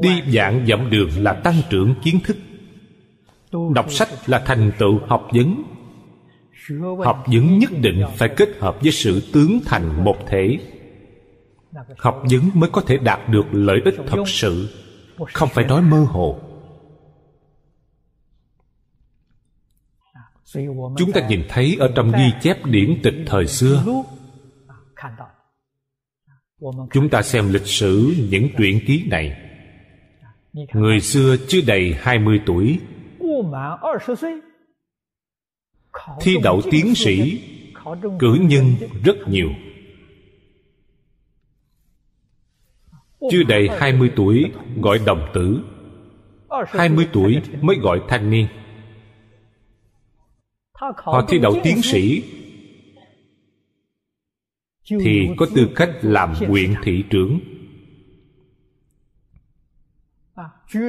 [0.00, 2.36] đi dạng dặm đường là tăng trưởng kiến thức.
[3.74, 5.62] Đọc sách là thành tựu học vấn.
[7.04, 10.58] Học vấn nhất định phải kết hợp với sự tướng thành một thể.
[11.98, 14.68] Học vấn mới có thể đạt được lợi ích thật sự,
[15.32, 16.40] không phải nói mơ hồ.
[20.96, 23.84] Chúng ta nhìn thấy ở trong ghi chép điển tịch thời xưa.
[26.92, 29.43] Chúng ta xem lịch sử những truyện ký này
[30.54, 32.80] người xưa chưa đầy 20 tuổi.
[36.20, 37.40] Thi đậu tiến sĩ
[38.18, 38.74] cử nhân
[39.04, 39.48] rất nhiều.
[43.30, 45.60] Chưa đầy 20 tuổi gọi đồng tử.
[46.66, 48.46] 20 tuổi mới gọi thanh niên.
[50.96, 52.22] Họ thi đậu tiến sĩ.
[54.90, 57.40] Thì có tư cách làm huyện thị trưởng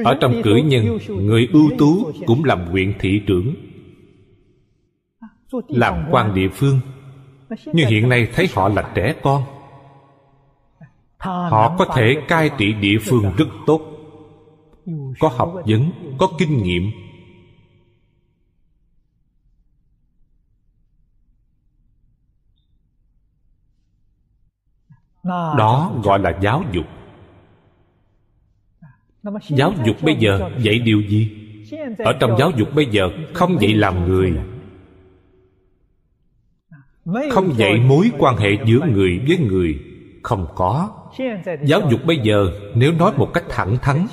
[0.04, 3.54] Ở trong cử nhân Người ưu tú cũng làm huyện thị trưởng
[5.68, 6.80] Làm quan địa phương.
[7.72, 9.42] Nhưng hiện nay thấy họ là trẻ con.
[11.18, 13.80] Họ có thể cai trị địa phương rất tốt
[15.20, 16.90] Có học vấn, có kinh nghiệm.
[25.58, 26.84] Đó gọi là giáo dục.
[29.48, 31.30] Giáo dục bây giờ dạy điều gì?
[31.98, 34.32] Ở trong giáo dục bây giờ không dạy làm người.
[37.32, 39.78] Không dạy mối quan hệ giữa người với người.
[40.22, 40.90] Không có.
[41.62, 44.06] Giáo dục bây giờ nếu nói một cách thẳng thắn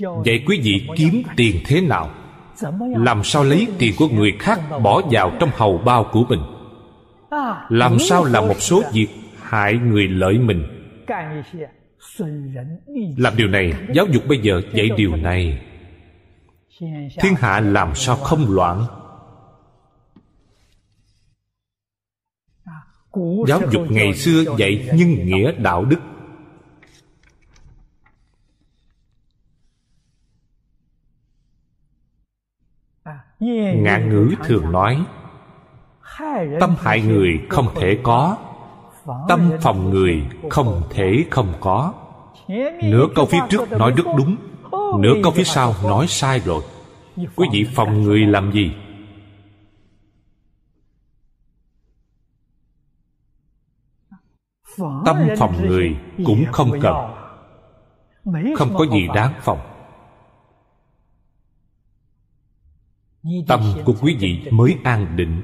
[0.00, 2.10] Vậy quý vị kiếm tiền thế nào?
[2.96, 6.40] Làm sao lấy tiền của người khác bỏ vào trong hầu bao của mình?
[7.68, 9.08] Làm sao làm một số việc
[9.42, 10.64] hại người lợi mình
[13.16, 15.66] làm điều này, Giáo dục bây giờ dạy điều này.
[17.20, 18.86] Thiên hạ làm sao không loạn?
[23.46, 26.00] Giáo dục ngày xưa dạy nhân nghĩa đạo đức.
[33.76, 35.06] Ngạn ngữ thường nói,
[36.60, 38.45] tâm hại người không thể có
[39.28, 41.94] tâm phòng người không thể không có.
[42.82, 44.36] Nửa câu phía trước nói rất đúng,
[45.00, 46.62] nửa câu phía sau nói sai rồi.
[47.36, 48.72] Quý vị phòng người làm gì?
[54.78, 55.96] Tâm phòng người
[56.26, 56.94] cũng không cần.
[58.56, 59.58] Không có gì đáng phòng.
[63.48, 65.42] Tâm của quý vị mới an định.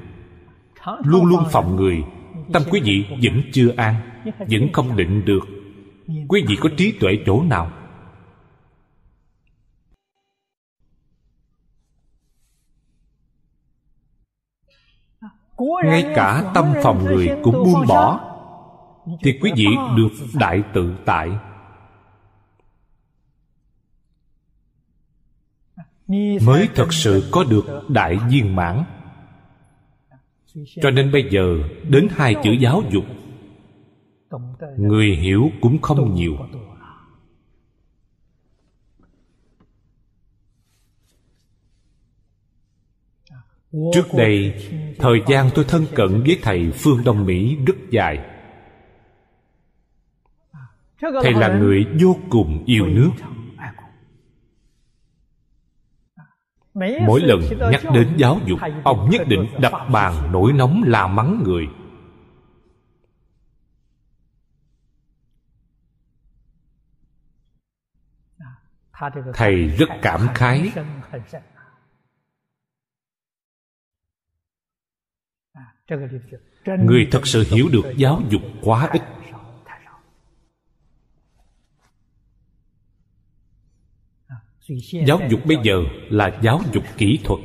[1.03, 2.03] Luôn luôn phòng người
[2.53, 3.95] tâm quý vị vẫn chưa an,
[4.39, 5.43] vẫn không định được.
[6.27, 7.71] Quý vị có trí tuệ chỗ nào?
[15.83, 18.19] Ngay cả tâm phòng người cũng buông bỏ,
[19.23, 19.67] thì quý vị
[19.97, 21.29] được đại tự tại.
[26.45, 28.83] Mới thật sự có được đại viên mãn
[30.81, 31.57] cho nên bây giờ,
[31.89, 33.03] đến hai chữ giáo dục,
[34.77, 36.37] người hiểu cũng không nhiều.
[43.93, 44.53] Trước đây,
[44.97, 48.19] thời gian tôi thân cận với thầy phương đông mỹ rất dài.
[51.01, 53.11] Thầy là người vô cùng yêu nước.
[56.73, 57.39] Mỗi lần
[57.71, 61.67] nhắc đến giáo dục ông nhất định đập bàn nổi nóng la mắng người.
[69.33, 70.71] Thầy rất cảm khái.
[76.65, 79.01] Người thật sự hiểu được giáo dục quá ít
[85.05, 87.39] giáo dục bây giờ là giáo dục kỹ thuật.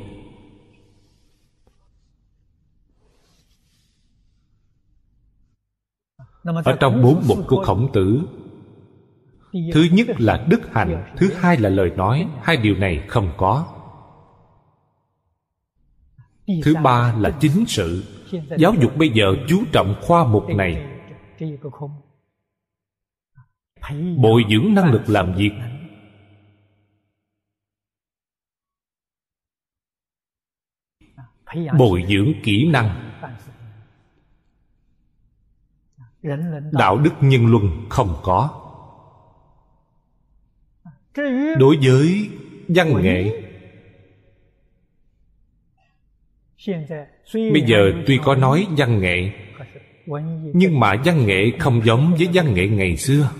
[6.43, 8.21] Ở trong bốn mục của khổng tử.
[9.73, 13.75] Thứ nhất là đức hạnh, thứ hai là lời nói, hai điều này không có.
[16.63, 18.03] Thứ ba là chính sự.
[18.57, 20.85] Giáo dục bây giờ chú trọng khoa mục này.
[24.17, 25.51] Bồi dưỡng năng lực làm việc.
[31.77, 33.11] Bồi dưỡng kỹ năng.
[36.71, 38.65] Đạo đức nhân luân không có.
[41.57, 42.29] Đối với
[42.67, 43.43] văn nghệ,
[47.33, 49.31] bây giờ tuy có nói văn nghệ,
[50.53, 53.31] nhưng mà văn nghệ không giống với văn nghệ ngày xưa.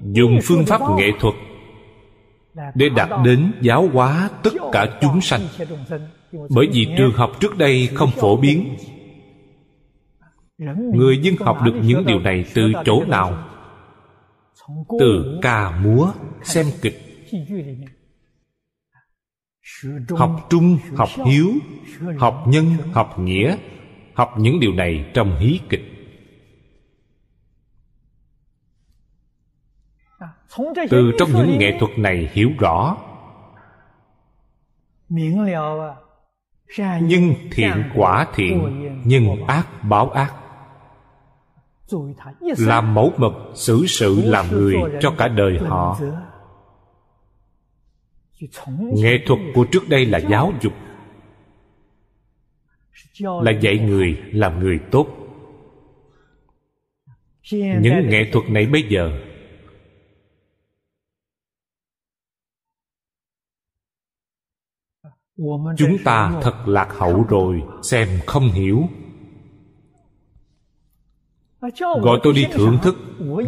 [0.00, 1.34] dùng phương pháp nghệ thuật
[2.74, 5.40] để đạt đến giáo hóa tất cả chúng sanh.
[6.32, 8.76] bởi vì trường học trước đây không phổ biến
[10.94, 13.48] người dân học được những điều này từ chỗ nào?
[15.00, 16.12] từ ca múa
[16.42, 17.00] xem kịch.
[20.08, 21.48] học trung học hiếu
[22.18, 23.56] học nhân học nghĩa
[24.14, 25.84] học những điều này trong hí kịch.
[30.90, 32.96] Từ trong những nghệ thuật này hiểu rõ.
[37.00, 40.41] Nhưng thiện quả thiện nhân ác báo ác
[42.58, 46.00] làm mẫu mực xử sự làm người cho cả đời họ.
[48.94, 50.72] Nghệ thuật của trước đây là giáo dục
[53.16, 55.06] là dạy người làm người tốt.
[57.52, 59.20] Những nghệ thuật này bây giờ
[65.76, 68.88] chúng ta thật lạc hậu rồi xem không hiểu
[72.02, 72.96] gọi tôi đi thưởng thức.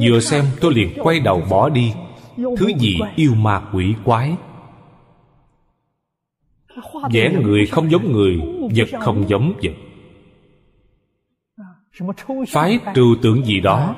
[0.00, 1.94] vừa xem tôi liền quay đầu bỏ đi.
[2.36, 4.36] thứ gì yêu ma quỷ quái?
[7.12, 8.40] Vẽ người không giống người
[8.76, 9.72] vật không giống vật.
[12.48, 13.94] Phái trừu tượng gì đó.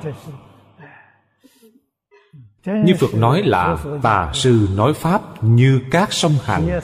[2.65, 6.79] như Phật nói là Tà sư nói Pháp như các sông hành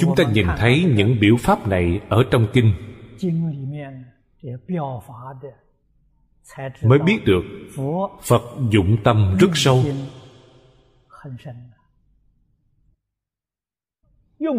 [0.00, 2.74] Chúng ta nhìn thấy những biểu pháp này ở trong kinh.
[6.82, 7.42] Mới biết được
[8.22, 9.84] Phật dụng tâm rất sâu.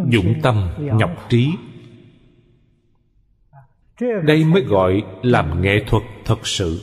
[0.10, 1.54] Dụng tâm nhọc trí.
[4.24, 6.82] Đây mới gọi làm nghệ thuật thật sự.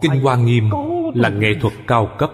[0.00, 0.70] Kinh hoa nghiêm
[1.14, 2.32] là nghệ thuật cao cấp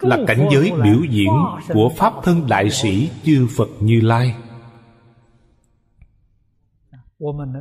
[0.00, 1.30] là cảnh giới biểu diễn
[1.68, 4.34] của pháp thân đại sĩ chư phật như lai.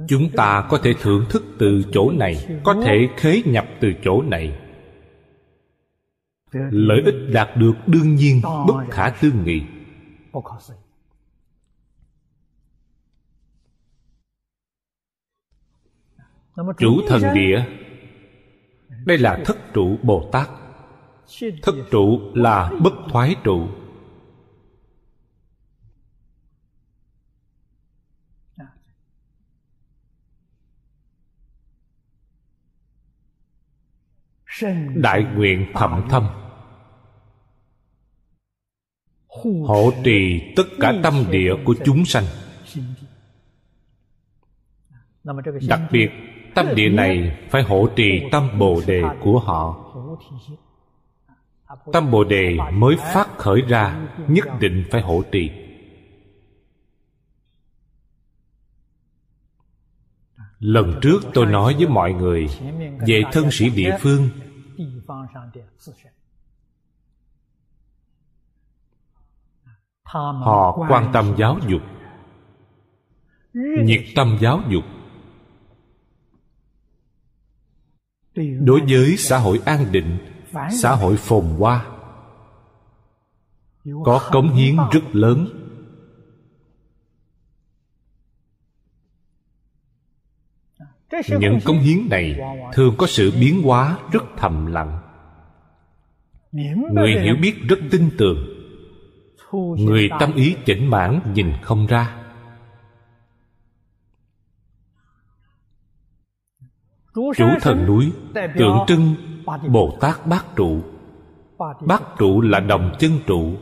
[0.07, 4.21] Chúng ta có thể thưởng thức từ chỗ này, có thể khế nhập từ chỗ
[4.21, 4.59] này.
[6.53, 9.61] Lợi ích đạt được đương nhiên bất khả tư nghị.
[16.77, 17.65] Chủ thần địa,
[19.05, 20.49] đây là thất trụ bồ tát
[21.61, 23.67] thất trụ là bất thoái trụ.
[34.95, 36.27] Đại nguyện thậm thâm.
[39.67, 42.23] Hộ trì tất cả tâm địa của chúng sanh.
[45.67, 46.09] Đặc biệt,
[46.55, 49.79] tâm địa này phải hộ trì tâm bồ đề của họ
[51.93, 55.51] tâm bồ đề mới phát khởi ra, nhất định phải hộ trì.
[60.59, 62.47] Lần trước tôi nói với mọi người
[63.07, 64.29] về thân sĩ địa phương.
[70.03, 71.81] Họ quan tâm giáo dục,
[73.83, 74.83] nhiệt tâm giáo dục.
[78.59, 80.17] Đối với xã hội an định
[80.81, 81.85] xã hội phồn hoa.
[84.05, 85.47] Có cống hiến rất lớn.
[91.39, 92.39] Những cống hiến này
[92.73, 94.99] thường có sự biến hóa rất thầm lặng.
[96.93, 98.47] Người hiểu biết rất tin tưởng.
[99.77, 102.19] người tâm ý chỉnh mãn nhìn không ra.
[107.13, 109.15] Chủ thần núi tượng trưng
[109.69, 110.81] bồ tát bát trụ.
[111.81, 113.55] Bát trụ là đồng chân trụ.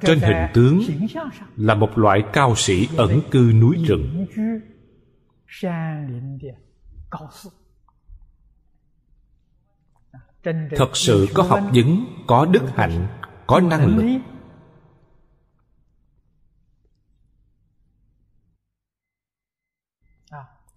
[0.00, 0.80] Trên hình tướng
[1.56, 4.26] là một loại cao sĩ ẩn cư núi rừng.
[10.76, 13.06] Thật sự có học vấn, có đức hạnh,
[13.46, 14.20] có năng lực.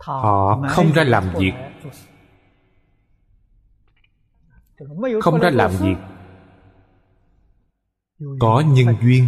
[0.01, 1.53] Họ không ra làm việc.
[5.21, 5.95] không ra làm việc.
[8.39, 9.27] Có nhân duyên.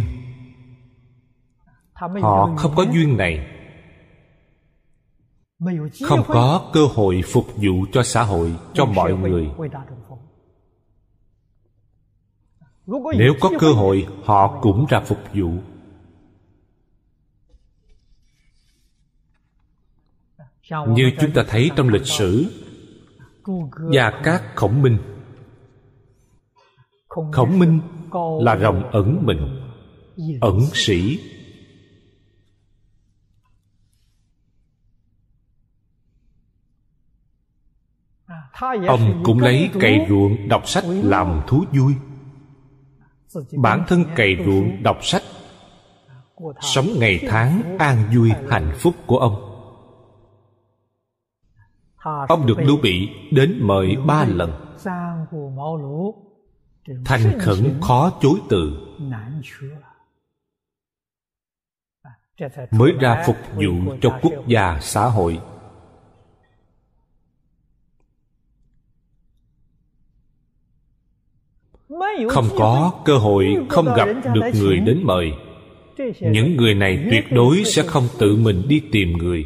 [2.22, 3.46] Họ không có duyên này.
[6.04, 9.50] Không có cơ hội phục vụ cho xã hội cho mọi người.
[13.18, 15.50] nếu có cơ hội họ cũng ra phục vụ
[20.70, 22.46] như chúng ta thấy trong lịch sử
[23.92, 24.98] gia cát khổng minh.
[27.32, 27.80] Khổng minh
[28.40, 29.60] là rồng ẩn mình
[30.40, 31.18] ẩn sĩ.
[38.88, 41.94] Ông cũng lấy cày ruộng đọc sách làm thú vui.
[43.56, 45.22] Bản thân cày ruộng đọc sách
[46.60, 49.53] sống ngày tháng an vui hạnh phúc của ông
[52.04, 54.52] ông được lưu bị đến mời ba lần.
[57.04, 58.72] Thành khẩn khó chối từ.
[62.70, 65.40] Mới ra phục vụ cho quốc gia xã hội.
[72.28, 75.32] Không có cơ hội không gặp được người đến mời.
[76.20, 79.44] Những người này tuyệt đối sẽ không tự mình đi tìm người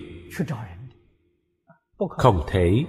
[2.09, 2.85] không thể.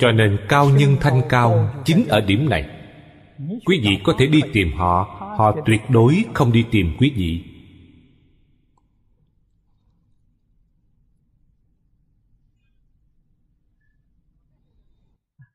[0.00, 2.70] Cho nên cao nhân thanh cao chính ở điểm này.
[3.66, 7.44] Quý vị có thể đi tìm họ họ tuyệt đối không đi tìm quý vị.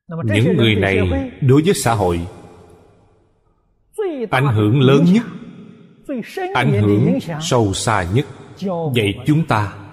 [0.08, 0.98] Những người này
[1.42, 2.28] đối với xã hội
[4.30, 5.24] ảnh hưởng lớn nhất
[6.54, 8.26] ảnh hưởng sâu xa nhất.
[8.96, 9.85] Dạy chúng ta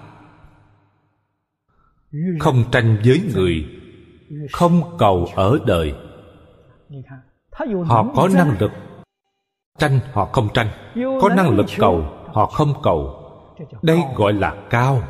[2.39, 3.65] không tranh với người,
[4.51, 5.93] không cầu ở đời.
[7.85, 8.71] Họ có năng lực
[9.79, 10.67] tranh, họ không tranh.
[11.21, 13.19] Có năng lực cầu, họ không cầu.
[13.81, 15.03] Đây gọi là cao.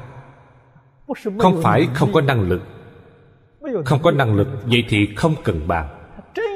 [1.40, 2.62] Không phải không có năng lực.
[3.86, 5.88] Không có năng lực, vậy thì không cần bàn.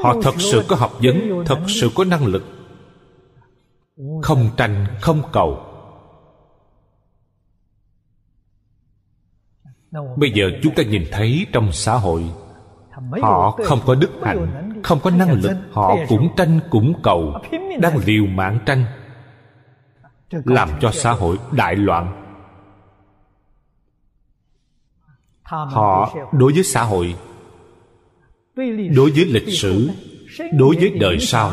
[0.04, 2.44] Họ thật sự có học vấn, thật sự có năng lực.
[4.22, 5.67] Không tranh, không cầu.
[9.92, 12.24] Bây giờ chúng ta nhìn thấy trong xã hội
[13.22, 17.34] họ không có đức hạnh không có năng lực họ cũng tranh cũng cầu
[17.80, 18.86] đang liều mạng tranh
[20.30, 22.24] làm cho xã hội đại loạn.
[25.44, 27.16] Họ đối với xã hội
[28.96, 29.90] đối với lịch sử
[30.54, 31.52] đối với đời sau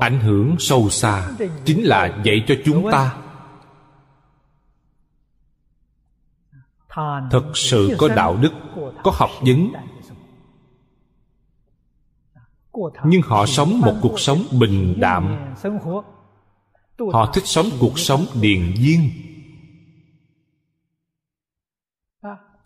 [0.00, 1.28] ảnh hưởng sâu xa
[1.64, 3.16] chính là dạy cho chúng ta
[7.30, 8.52] thật sự có đạo đức
[9.02, 9.72] có học vấn
[13.04, 15.54] nhưng họ sống một cuộc sống bình đạm.
[17.12, 19.10] họ thích sống cuộc sống điền viên.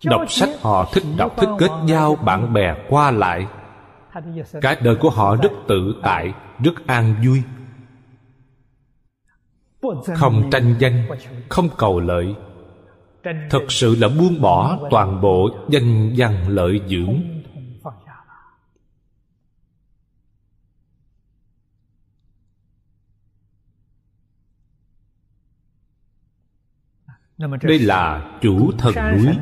[0.04, 3.46] Đọc sách họ thích đọc thích kết giao bạn bè qua lại.
[4.60, 7.42] Cả đời của họ rất tự tại rất an vui.
[10.16, 11.08] Không tranh danh
[11.48, 12.34] không cầu lợi
[13.50, 17.22] thật sự là buông bỏ toàn bộ danh văn lợi dưỡng.
[27.62, 29.36] Đây là chủ thần núi.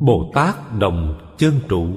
[0.00, 1.96] Bồ tát đồng chân trụ.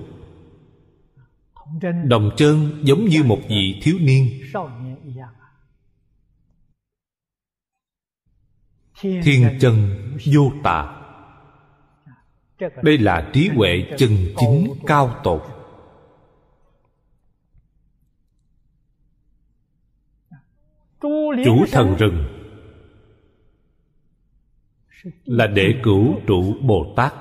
[2.04, 4.30] Đồng chân giống như một vị thiếu niên.
[9.02, 9.92] Thiên chân
[10.34, 10.94] vô tà.
[12.84, 15.44] Đây là trí huệ chân chính cao tột.
[21.46, 22.26] Chủ thần rừng
[25.26, 27.14] là để cứu trụ bồ tát.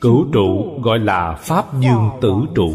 [0.00, 2.72] Cứu trụ gọi là pháp dương tử trụ.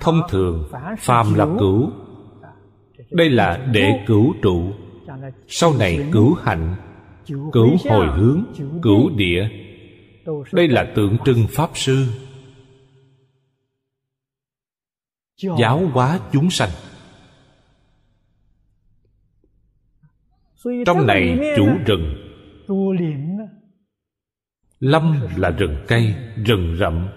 [0.00, 1.92] Thông thường, phàm là cứu
[3.10, 4.72] đây là để cứu trụ.
[5.48, 6.76] Sau này cứu hạnh,
[7.26, 8.44] cứu hồi hướng,
[8.82, 9.48] cứu địa.
[10.52, 12.06] Đây là tượng trưng pháp sư.
[15.58, 16.70] Giáo hóa chúng sanh.
[20.86, 22.14] Trong này chủ rừng.
[24.80, 26.14] Lâm là rừng cây,
[26.44, 27.08] rừng rậm.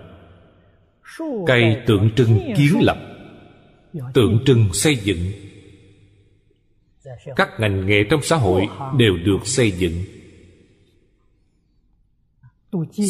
[1.47, 2.97] Cây tượng trưng kiến lập,
[4.13, 5.17] tượng trưng xây dựng
[7.35, 8.67] các ngành nghề trong xã hội
[8.97, 10.03] đều được xây dựng.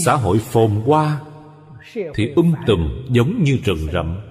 [0.06, 1.22] Xã hội phồn hoa
[1.94, 4.22] thì um tùm giống như rừng rậm.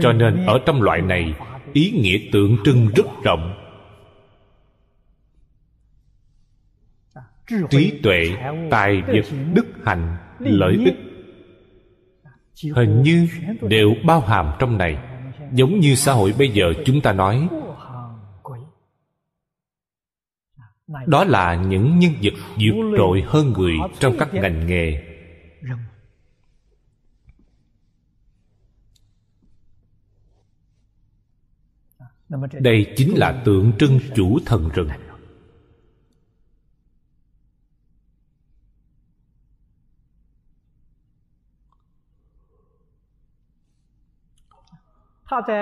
[0.00, 1.34] Cho nên ở trong loại này,
[1.72, 3.54] ý nghĩa tượng trưng rất rộng.
[7.70, 8.36] Trí tuệ,
[8.70, 9.24] tài vật,
[9.54, 11.13] đức hạnh, lợi ích
[12.62, 13.28] hình như
[13.60, 14.98] đều bao hàm trong này.
[15.52, 17.48] Giống như xã hội bây giờ chúng ta nói.
[21.06, 25.02] Đó là những nhân vật vượt trội hơn người trong các ngành nghề.
[32.52, 34.88] Đây chính là tượng trưng chủ thần rừng.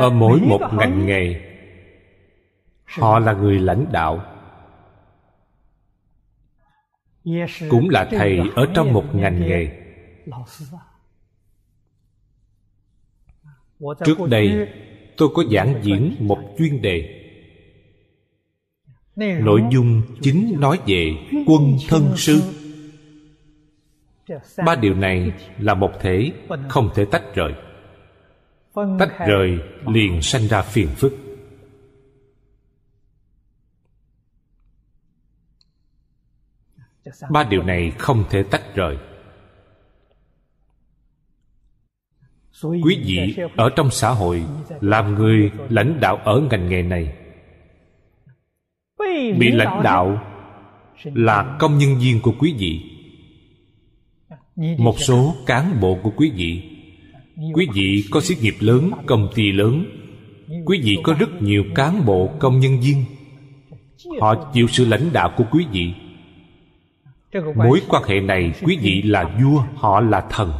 [0.00, 1.40] Ở mỗi một ngành nghề
[2.84, 4.24] họ là người lãnh đạo
[7.70, 9.68] cũng là thầy ở trong một ngành nghề
[14.04, 14.68] trước đây
[15.16, 17.18] tôi có giảng diễn một chuyên đề
[19.16, 21.14] nội dung chính nói về
[21.46, 22.42] quân thân sư
[24.66, 26.32] ba điều này là một thể
[26.68, 27.52] không thể tách rời
[28.74, 31.12] tách rời liền sanh ra phiền phức.
[37.30, 38.96] Ba điều này không thể tách rời.
[42.62, 44.44] Quý vị ở trong xã hội
[44.80, 47.16] làm người lãnh đạo ở ngành nghề này.
[49.38, 50.20] Bị lãnh đạo
[51.04, 52.80] là công nhân viên của quý vị.
[54.78, 56.71] Một số cán bộ của quý vị
[57.54, 59.84] quý vị có xí nghiệp lớn, công ty lớn.
[60.66, 63.04] Quý vị có rất nhiều cán bộ, công nhân viên.
[64.20, 65.94] Họ chịu sự lãnh đạo của quý vị.
[67.56, 70.52] Mối quan hệ này, quý vị là vua, họ là thần.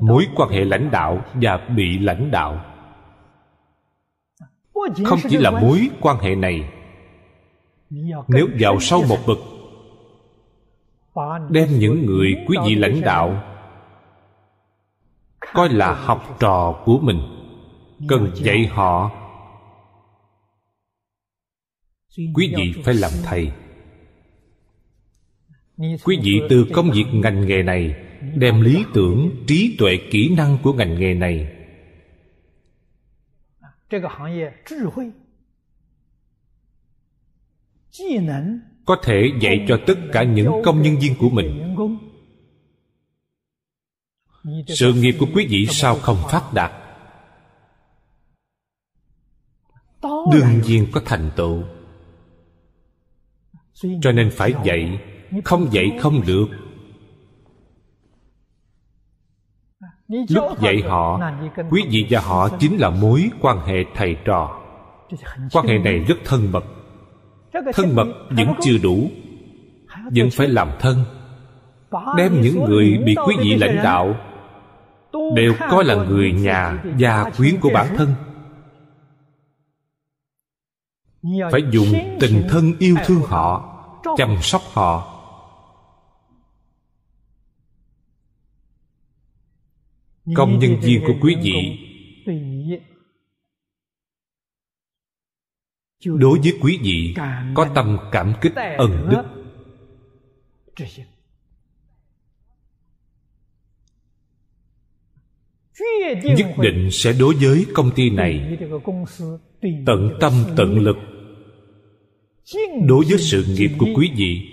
[0.00, 2.64] Mối quan hệ lãnh đạo và bị lãnh đạo.
[5.04, 6.68] Không chỉ là mối quan hệ này.
[8.28, 9.38] Nếu vào sâu một bậc,
[11.50, 13.42] đem những người quý vị lãnh đạo
[15.56, 17.20] coi là học trò của mình.
[18.08, 19.10] Cần dạy họ.
[22.34, 23.52] Quý vị phải làm thầy.
[26.04, 27.94] Quý vị từ công việc ngành nghề này
[28.34, 31.52] đem lý tưởng trí tuệ kỹ năng của ngành nghề này.
[38.84, 41.74] Có thể dạy cho tất cả những công nhân viên của mình
[44.68, 46.72] sự nghiệp của quý vị sao không phát đạt?
[50.32, 51.62] Đương nhiên có thành tựu.
[54.02, 55.00] Cho nên phải dạy
[55.44, 56.46] không dạy không được.
[60.08, 61.20] Lúc dạy họ
[61.70, 64.62] quý vị và họ chính là mối quan hệ thầy trò.
[65.52, 66.64] Quan hệ này rất thân mật.
[67.74, 69.10] Thân mật vẫn chưa đủ
[70.10, 71.04] vẫn phải làm thân
[72.16, 74.16] đem những người bị quý vị lãnh đạo
[75.34, 78.14] đều coi là người nhà gia quyến của bản thân.
[81.52, 81.86] Phải dùng
[82.20, 83.72] tình thân yêu thương họ
[84.16, 85.12] chăm sóc họ.
[90.34, 91.78] Công nhân viên của quý vị
[96.04, 97.14] đối với quý vị
[97.54, 99.22] có tâm cảm kích ân đức
[106.22, 108.58] nhất định sẽ đối với công ty này.
[109.86, 110.96] Tận tâm, tận lực.
[112.86, 114.48] Đối với sự nghiệp của quý vị.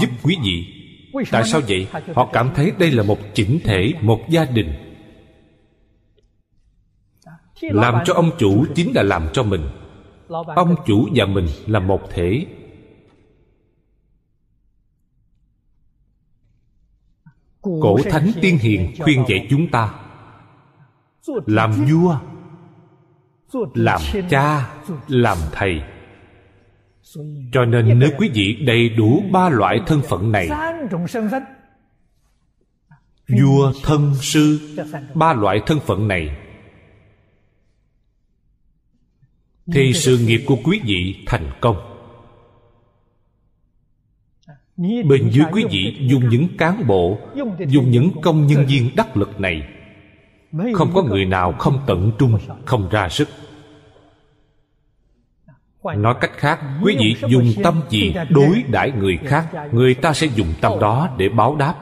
[0.00, 0.66] Giúp quý vị.
[1.30, 1.86] Tại sao vậy?
[2.14, 4.72] Họ cảm thấy đây là một chỉnh thể, một gia đình.
[7.62, 9.62] Làm cho ông chủ chính là làm cho mình.
[10.56, 12.46] Ông chủ và mình là một thể.
[17.62, 19.94] Cổ thánh tiên hiền khuyên dạy chúng ta
[21.46, 22.16] làm vua
[23.74, 24.00] làm
[24.30, 24.74] cha
[25.08, 25.82] làm thầy.
[27.52, 30.48] Cho nên nếu quý vị đầy đủ ba loại thân phận này
[33.40, 34.76] vua thân sư
[35.14, 36.36] ba loại thân phận này.
[39.72, 41.89] Thì sự nghiệp của quý vị thành công
[44.80, 47.18] bên dưới quý vị dùng những cán bộ
[47.68, 49.62] dùng những công nhân viên đắc lực này.
[50.74, 53.28] Không có người nào không tận trung không ra sức.
[55.96, 60.26] Nói cách khác quý vị dùng tâm gì đối đãi người khác người ta sẽ
[60.26, 61.74] dùng tâm đó để báo đáp.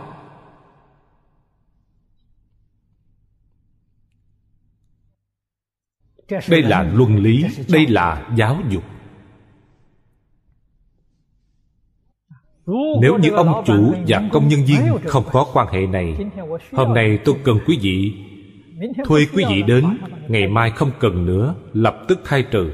[6.49, 8.85] Đây là luân lý đây là giáo dục
[13.01, 16.17] nếu như ông chủ và công nhân viên không có quan hệ này,
[16.73, 18.13] hôm nay tôi cần quý vị.
[19.05, 19.85] Thuê quý vị đến,
[20.29, 22.71] ngày mai không cần nữa, lập tức khai trừ.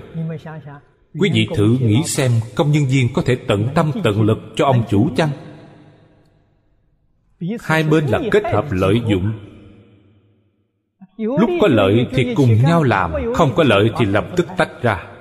[1.20, 4.64] Quý vị thử nghĩ xem công nhân viên có thể tận tâm tận lực cho
[4.64, 5.28] ông chủ chăng?
[7.60, 9.32] Hai bên là kết hợp lợi dụng.
[11.16, 15.13] Lúc có lợi thì cùng nhau làm, không có lợi thì lập tức tách ra.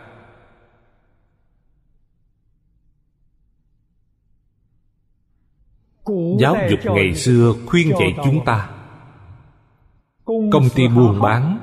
[6.39, 8.69] Giáo dục ngày xưa khuyên dạy chúng ta.
[10.26, 11.60] Công ty buôn bán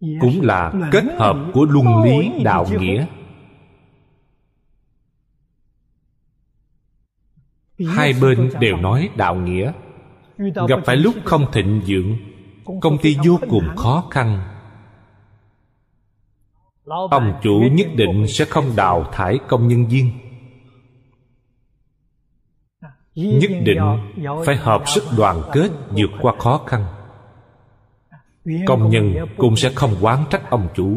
[0.00, 3.06] cũng là kết hợp của luân lý đạo nghĩa.
[7.86, 9.72] Hai bên đều nói đạo nghĩa.
[10.68, 12.16] Gặp phải lúc không thịnh vượng
[12.80, 14.40] công ty vô cùng khó khăn.
[17.10, 20.10] Ông chủ nhất định sẽ không đào thải công nhân viên
[23.14, 23.80] nhất định
[24.46, 26.84] phải hợp sức đoàn kết vượt qua khó khăn.
[28.66, 30.96] Công nhân cũng sẽ không quán trách ông chủ.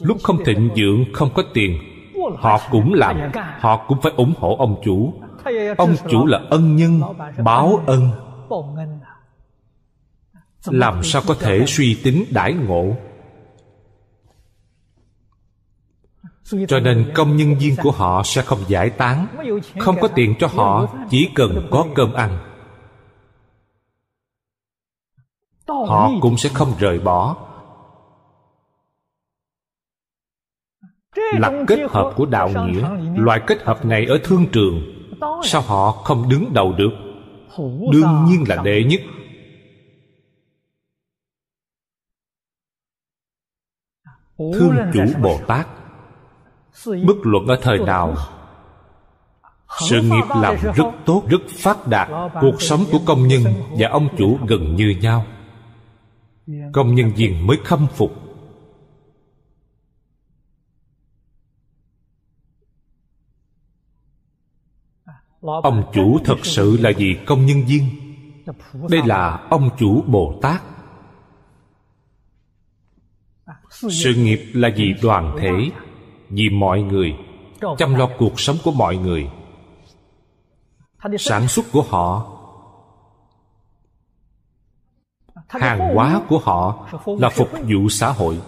[0.00, 1.78] Lúc không thịnh vượng không có tiền
[2.38, 5.14] họ cũng làm họ cũng phải ủng hộ ông chủ.
[5.78, 7.00] Ông chủ là ân nhân
[7.44, 8.10] báo ân.
[10.66, 12.96] Làm sao có thể suy tính đãi ngộ
[16.68, 19.26] cho nên công nhân viên của họ sẽ không giải tán,
[19.78, 22.38] không có tiền cho họ, chỉ cần có cơm ăn.
[25.68, 27.36] Họ cũng sẽ không rời bỏ.
[31.16, 34.82] Là kết hợp của đạo nghĩa, loại kết hợp này ở thương trường,
[35.42, 36.90] sao họ không đứng đầu được?
[37.92, 39.00] Đương nhiên là đệ nhất.
[44.38, 45.66] Thương chủ bồ tát
[46.86, 48.16] bất luận ở thời nào
[49.78, 52.08] sự nghiệp làm rất tốt rất phát đạt.
[52.40, 53.44] Cuộc sống của công nhân
[53.78, 55.26] và ông chủ gần như nhau.
[56.72, 58.12] Công nhân viên mới khâm phục.
[65.40, 67.84] Ông chủ thật sự là gì công nhân viên?
[68.90, 70.62] Đây là ông chủ bồ tát.
[73.70, 74.40] Sự nghiệp.
[74.52, 75.70] là vì đoàn thể
[76.30, 77.16] vì mọi người,
[77.78, 79.30] chăm lo cuộc sống của mọi người.
[81.18, 82.36] Sản xuất của họ,
[85.48, 88.40] hàng hóa của họ là phục vụ xã hội,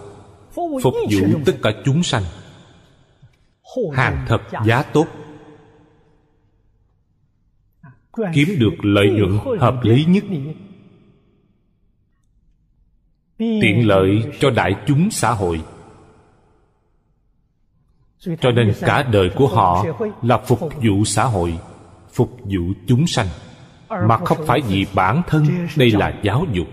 [0.55, 2.23] phục vụ tất cả chúng sanh.
[3.93, 5.05] Hàng thật giá tốt.
[8.33, 10.23] Kiếm được lợi nhuận hợp lý nhất.
[13.37, 15.61] Tiện lợi cho đại chúng xã hội
[18.41, 19.85] cho nên cả đời của họ
[20.21, 21.57] là phục vụ xã hội,
[22.13, 23.27] phục vụ chúng sanh,
[23.89, 25.67] mà không phải vì bản thân.
[25.77, 26.67] Đây là giáo dục.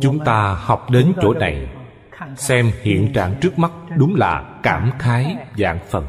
[0.00, 1.68] Chúng ta học đến chỗ này,
[2.36, 6.06] xem hiện trạng trước mắt đúng là cảm khái dạng phần.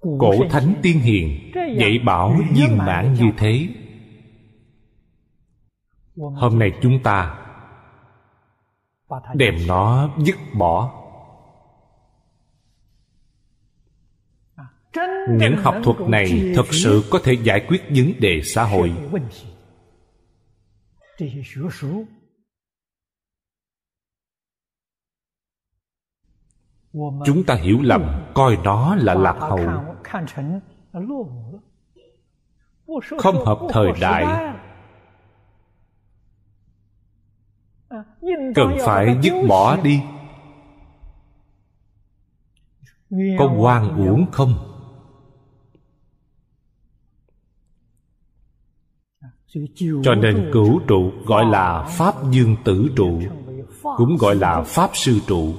[0.00, 3.68] Cổ thánh tiên hiền dạy bảo viên mãn như thế.
[6.16, 7.36] Hôm nay chúng ta
[9.34, 10.96] đem nó dứt bỏ.
[15.28, 18.92] Những học thuật này thật sự có thể giải quyết vấn đề xã hội
[27.24, 28.02] chúng ta hiểu lầm,
[28.34, 29.60] coi nó là lạc hậu
[33.18, 34.54] không hợp thời đại.
[38.54, 40.02] Cần phải dứt bỏ đi.
[43.38, 44.54] Có quan uổng không?
[50.02, 53.20] Cho nên cửu trụ gọi là pháp dương tử trụ,
[53.96, 55.54] cũng gọi là pháp sư trụ.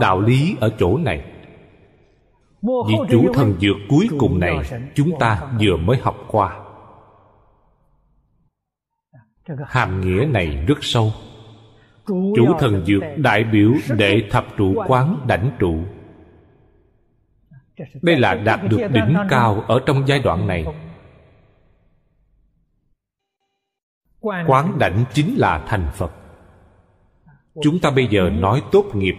[0.00, 1.24] Đạo lý ở chỗ này.
[2.62, 4.58] Vị chủ thần dược cuối cùng này
[4.94, 6.60] chúng ta vừa mới học qua.
[9.66, 11.12] Hàm nghĩa này rất sâu.
[12.06, 15.78] Chủ thần dược đại biểu để thập trụ quán đảnh trụ.
[18.02, 20.66] Đây là đạt được đỉnh cao ở trong giai đoạn này.
[24.20, 26.12] quán đảnh chính là thành phật
[27.62, 29.16] chúng ta bây giờ nói tốt nghiệp.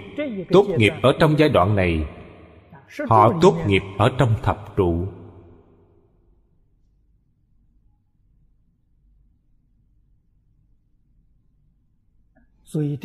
[0.49, 2.05] Tốt nghiệp ở trong giai đoạn này,
[3.09, 5.07] họ tốt nghiệp ở trong thập trụ.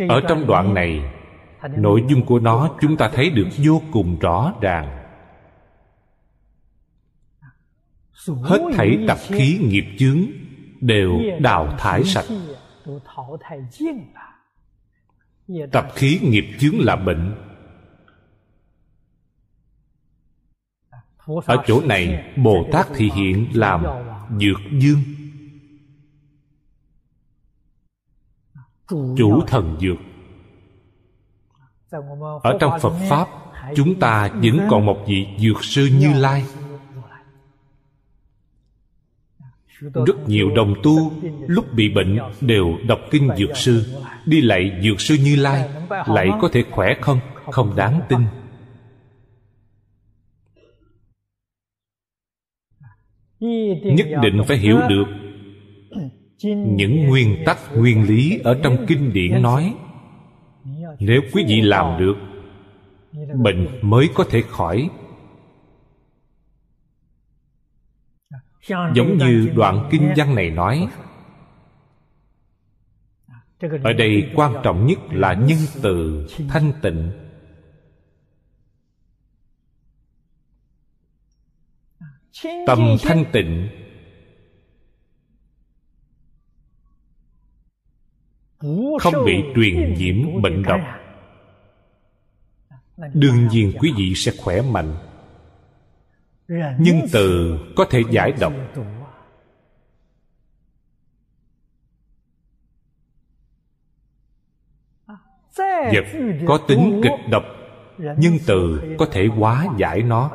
[0.09, 1.13] Ở trong đoạn này,
[1.77, 5.01] nội dung của nó chúng ta thấy được vô cùng rõ ràng.
[8.43, 10.19] Hết thảy tập khí nghiệp chướng
[10.81, 12.25] đều đào thải sạch
[15.73, 17.35] tập khí nghiệp chướng là bệnh.
[21.27, 23.85] Ở chỗ này bồ tát thì hiện làm
[24.41, 25.03] dược dương.
[29.17, 29.97] Chủ thần dược.
[32.43, 33.29] Ở trong phật pháp
[33.77, 36.45] chúng ta vẫn còn một vị dược sư như lai
[39.81, 41.13] rất nhiều đồng tu
[41.47, 45.69] lúc bị bệnh đều đọc kinh dược sư, đi lại dược sư như lai,
[46.07, 47.21] lại có thể khỏe không?
[47.51, 48.21] Không đáng tin.
[53.95, 55.05] Nhất định phải hiểu được
[56.47, 59.75] những nguyên tắc, nguyên lý ở trong kinh điển nói.
[60.99, 62.15] Nếu quý vị làm được,
[63.43, 64.89] bệnh mới có thể khỏi.
[68.69, 70.89] Giống như đoạn kinh văn này nói.
[73.85, 77.13] Ở đây quan trọng nhất là nhân từ thanh tịnh.
[82.67, 83.69] Tâm thanh tịnh.
[89.01, 90.81] Không bị truyền nhiễm bệnh độc.
[93.15, 94.95] Đương nhiên quý vị sẽ khỏe mạnh
[96.49, 98.53] nhân từ có thể giải độc.
[105.93, 106.05] Vật
[106.47, 107.45] có tính kịch độc
[107.99, 110.31] nhân từ có thể hóa giải nó.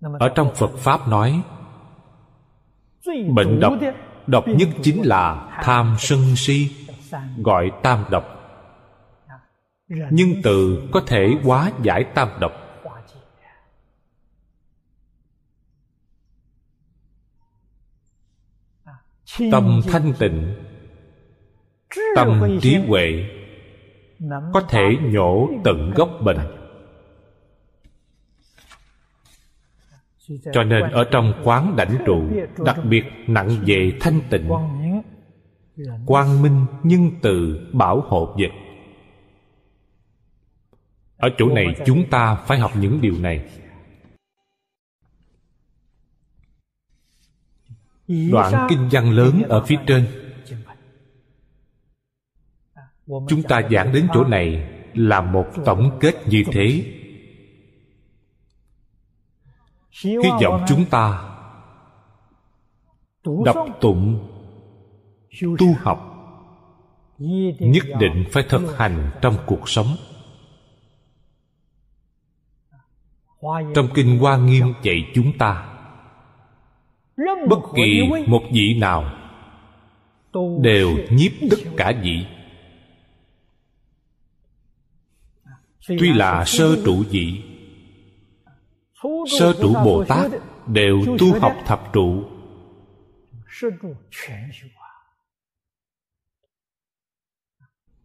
[0.00, 1.42] Ở trong phật pháp nói
[3.34, 3.72] bệnh độc
[4.26, 6.86] độc nhất chính là tham sân si
[7.36, 8.33] gọi tam độc
[10.10, 12.52] nhưng từ có thể hóa giải tam độc.
[19.52, 20.54] Tâm thanh tịnh,
[22.16, 23.24] tâm trí huệ
[24.52, 26.38] có thể nhổ tận gốc bệnh
[30.52, 32.22] cho nên ở trong quán đảnh trụ,
[32.64, 34.50] đặc biệt nặng về thanh tịnh,
[36.06, 38.50] quang minh nhân từ bảo hộ vật
[41.24, 43.44] ở chỗ này chúng ta phải học những điều này.
[48.08, 50.06] Đoạn kinh văn lớn ở phía trên.
[53.06, 56.84] Chúng ta giảng đến chỗ này là một tổng kết như thế.
[60.04, 61.36] Hy vọng chúng ta
[63.44, 64.28] đọc tụng,
[65.58, 66.10] tu học,
[67.58, 69.86] nhất định phải thực hành trong cuộc sống.
[73.74, 75.66] Trong kinh hoa nghiêm dạy chúng ta,
[77.48, 79.12] bất kỳ một vị nào
[80.60, 82.26] đều nhiếp tất cả vị.
[85.88, 87.42] Tuy là sơ trụ vị,
[89.38, 90.30] sơ trụ bồ tát
[90.66, 92.24] đều tu học thập trụ.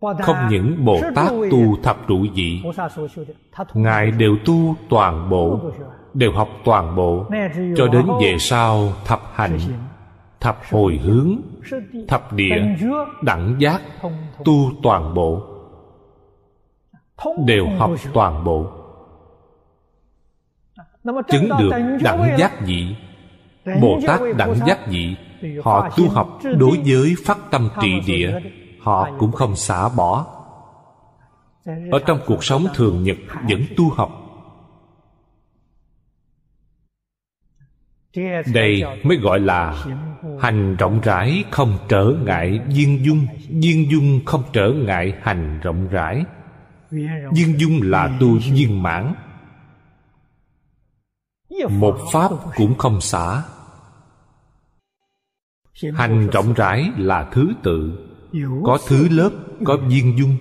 [0.01, 2.61] Không những bồ tát tu thập trụ vị
[3.73, 5.59] ngài đều tu toàn bộ
[6.13, 7.25] đều học toàn bộ
[7.77, 9.59] cho đến về sau thập hạnh
[10.39, 11.35] thập hồi hướng
[12.07, 12.75] thập địa
[13.23, 13.81] đẳng giác
[14.45, 15.41] tu toàn bộ
[17.45, 18.65] đều học toàn bộ.
[21.27, 21.71] Chứng được
[22.03, 22.95] đẳng giác vị
[23.81, 25.15] bồ tát đẳng giác vị
[25.63, 28.39] họ tu học đối với phát tâm trị địa
[28.81, 30.25] họ cũng không xả bỏ.
[31.91, 33.17] Ở trong cuộc sống thường nhật,
[33.49, 34.11] vẫn tu học.
[38.53, 39.85] Đây mới gọi là
[40.39, 43.27] hành rộng rãi không trở ngại viên dung.
[43.49, 46.25] Viên dung không trở ngại hành rộng rãi.
[47.31, 49.13] Viên dung là tu viên mãn.
[51.69, 53.43] Một pháp cũng không xả.
[55.93, 58.08] Hành rộng rãi là thứ tự
[58.63, 59.31] có thứ lớp
[59.65, 60.37] có viên dung.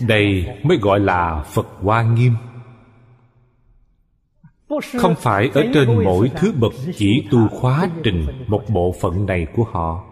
[0.00, 2.32] Đây mới gọi là phật hoa nghiêm.
[4.98, 9.46] Không phải ở trên mỗi thứ bậc chỉ tu khóa trình một bộ phận này
[9.54, 10.04] của họ.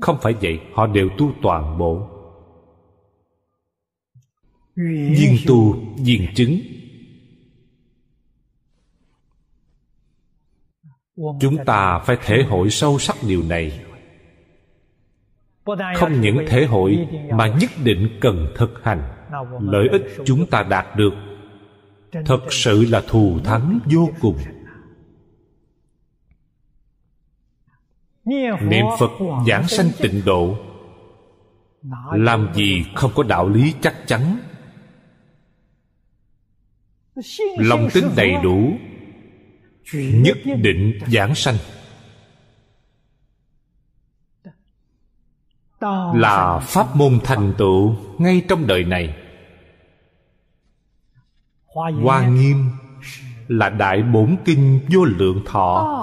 [0.00, 2.08] Không phải vậy họ đều tu toàn bộ.
[4.76, 6.60] Viên tu viên chứng
[11.40, 13.80] chúng ta phải thể hội sâu sắc điều này.
[15.96, 19.02] Không những thể hội mà nhất định cần thực hành.
[19.60, 21.12] Lợi ích chúng ta đạt được.
[22.24, 24.36] Thật sự là thù thắng vô cùng.
[28.60, 29.10] niệm phật
[29.46, 30.56] giảng sanh tịnh độ.
[32.12, 34.38] Làm gì không có đạo lý chắc chắn.
[37.58, 38.72] Lòng tin đầy đủ
[39.94, 41.56] nhất định giảng sanh.
[46.14, 49.16] Là pháp môn thành tựu ngay trong đời này.
[51.66, 52.70] Hoa nghiêm
[53.48, 55.96] là đại bổn kinh vô lượng thọ.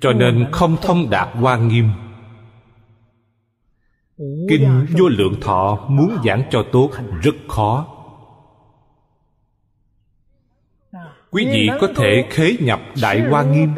[0.00, 1.90] Cho nên không thông đạt hoa nghiêm
[4.18, 6.90] kinh vô lượng thọ muốn giảng cho tốt
[7.22, 7.94] rất khó.
[11.30, 13.74] Quý vị có thể khế nhập đại hoa nghiêm.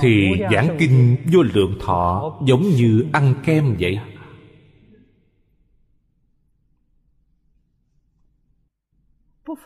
[0.00, 3.98] Thì giảng kinh vô lượng thọ giống như ăn kem vậy.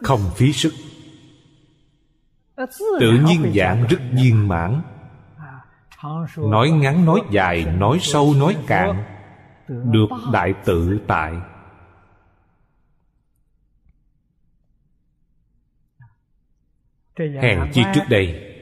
[0.02, 0.72] Không phí sức.
[3.00, 4.82] Tự nhiên giảng rất viên mãn
[6.36, 9.04] nói ngắn, nói dài, nói sâu, nói cạn,
[9.68, 11.34] được đại tự tại.
[17.18, 18.54] Hèn chi trước đây,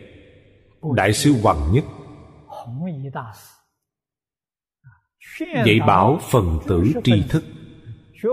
[0.97, 1.85] đại sư hoàng nhất
[5.39, 7.45] dạy bảo phần tử tri thức,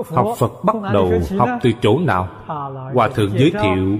[0.09, 2.29] học phật bắt đầu học từ chỗ nào?
[2.93, 3.99] Hòa thượng giới thiệu,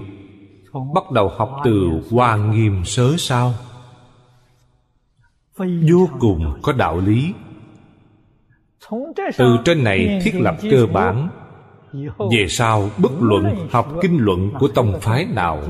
[0.94, 3.53] bắt đầu học từ hoa nghiêm sớ sao?
[5.91, 7.33] Vô cùng có đạo lý.
[9.38, 11.29] Từ trên này thiết lập cơ bản.
[12.17, 15.63] Về sau, bất luận học kinh luận của tông phái nào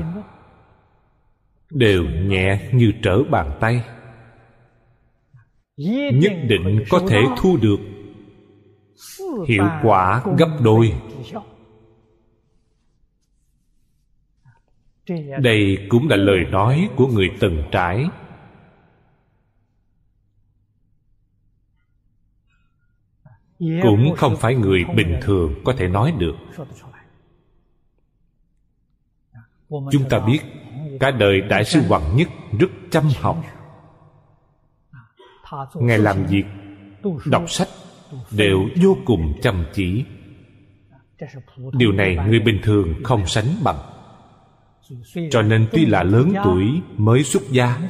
[1.70, 3.84] đều nhẹ như trở bàn tay.
[6.12, 7.78] Nhất định có thể thu được
[9.48, 10.92] hiệu quả gấp đôi.
[15.38, 18.06] Đây cũng là lời nói của người từng trải.
[23.82, 26.34] Cũng không phải người bình thường có thể nói được.
[29.68, 30.38] Chúng ta biết
[31.00, 32.28] cả đời đại sư hoàng nhất
[32.58, 33.44] rất chăm học.
[35.74, 36.44] Ngài làm việc
[37.26, 37.68] đọc sách
[38.30, 40.04] đều vô cùng chăm chỉ.
[41.72, 43.78] Điều này người bình thường không sánh bằng.
[45.30, 47.80] Cho nên tuy là lớn tuổi mới xuất gia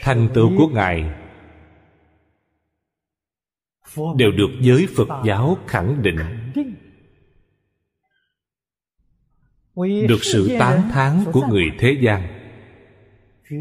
[0.00, 1.23] thành tựu của ngài
[4.16, 6.18] đều được giới phật giáo khẳng định.
[10.08, 12.22] Được sự tán thán của người thế gian,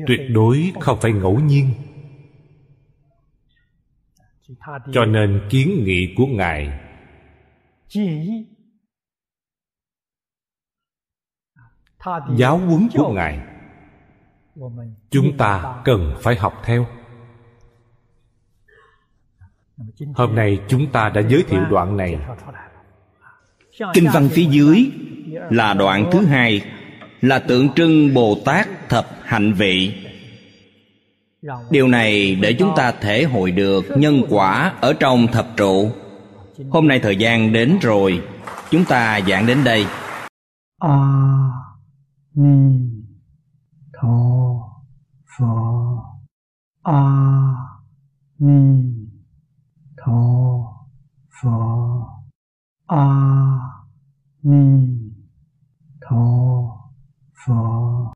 [0.08, 1.74] tuyệt đối không phải ngẫu nhiên.
[4.94, 6.80] Cho nên kiến nghị của ngài
[12.38, 13.40] giáo huấn của ngài,
[15.10, 16.86] chúng ta cần phải học theo
[20.16, 22.18] hôm nay chúng ta đã giới thiệu đoạn này.
[23.94, 24.92] Kinh văn phía dưới
[25.50, 26.62] là đoạn thứ hai
[27.22, 29.94] là tượng trưng bồ tát thập hạnh vị.
[31.70, 35.92] Điều này để chúng ta thể hội được nhân quả ở trong thập trụ.
[36.70, 38.22] Hôm nay thời gian đến rồi
[38.72, 39.86] chúng ta giảng đến đây.
[40.80, 40.98] A
[42.34, 42.80] ni
[44.02, 44.10] tho
[45.38, 45.46] phở
[46.84, 47.04] a
[48.40, 48.93] ni
[50.04, 50.90] 陀
[51.30, 51.50] 佛
[52.88, 53.88] 阿
[54.42, 55.16] 弥
[56.02, 56.92] 陀
[57.32, 58.04] 佛。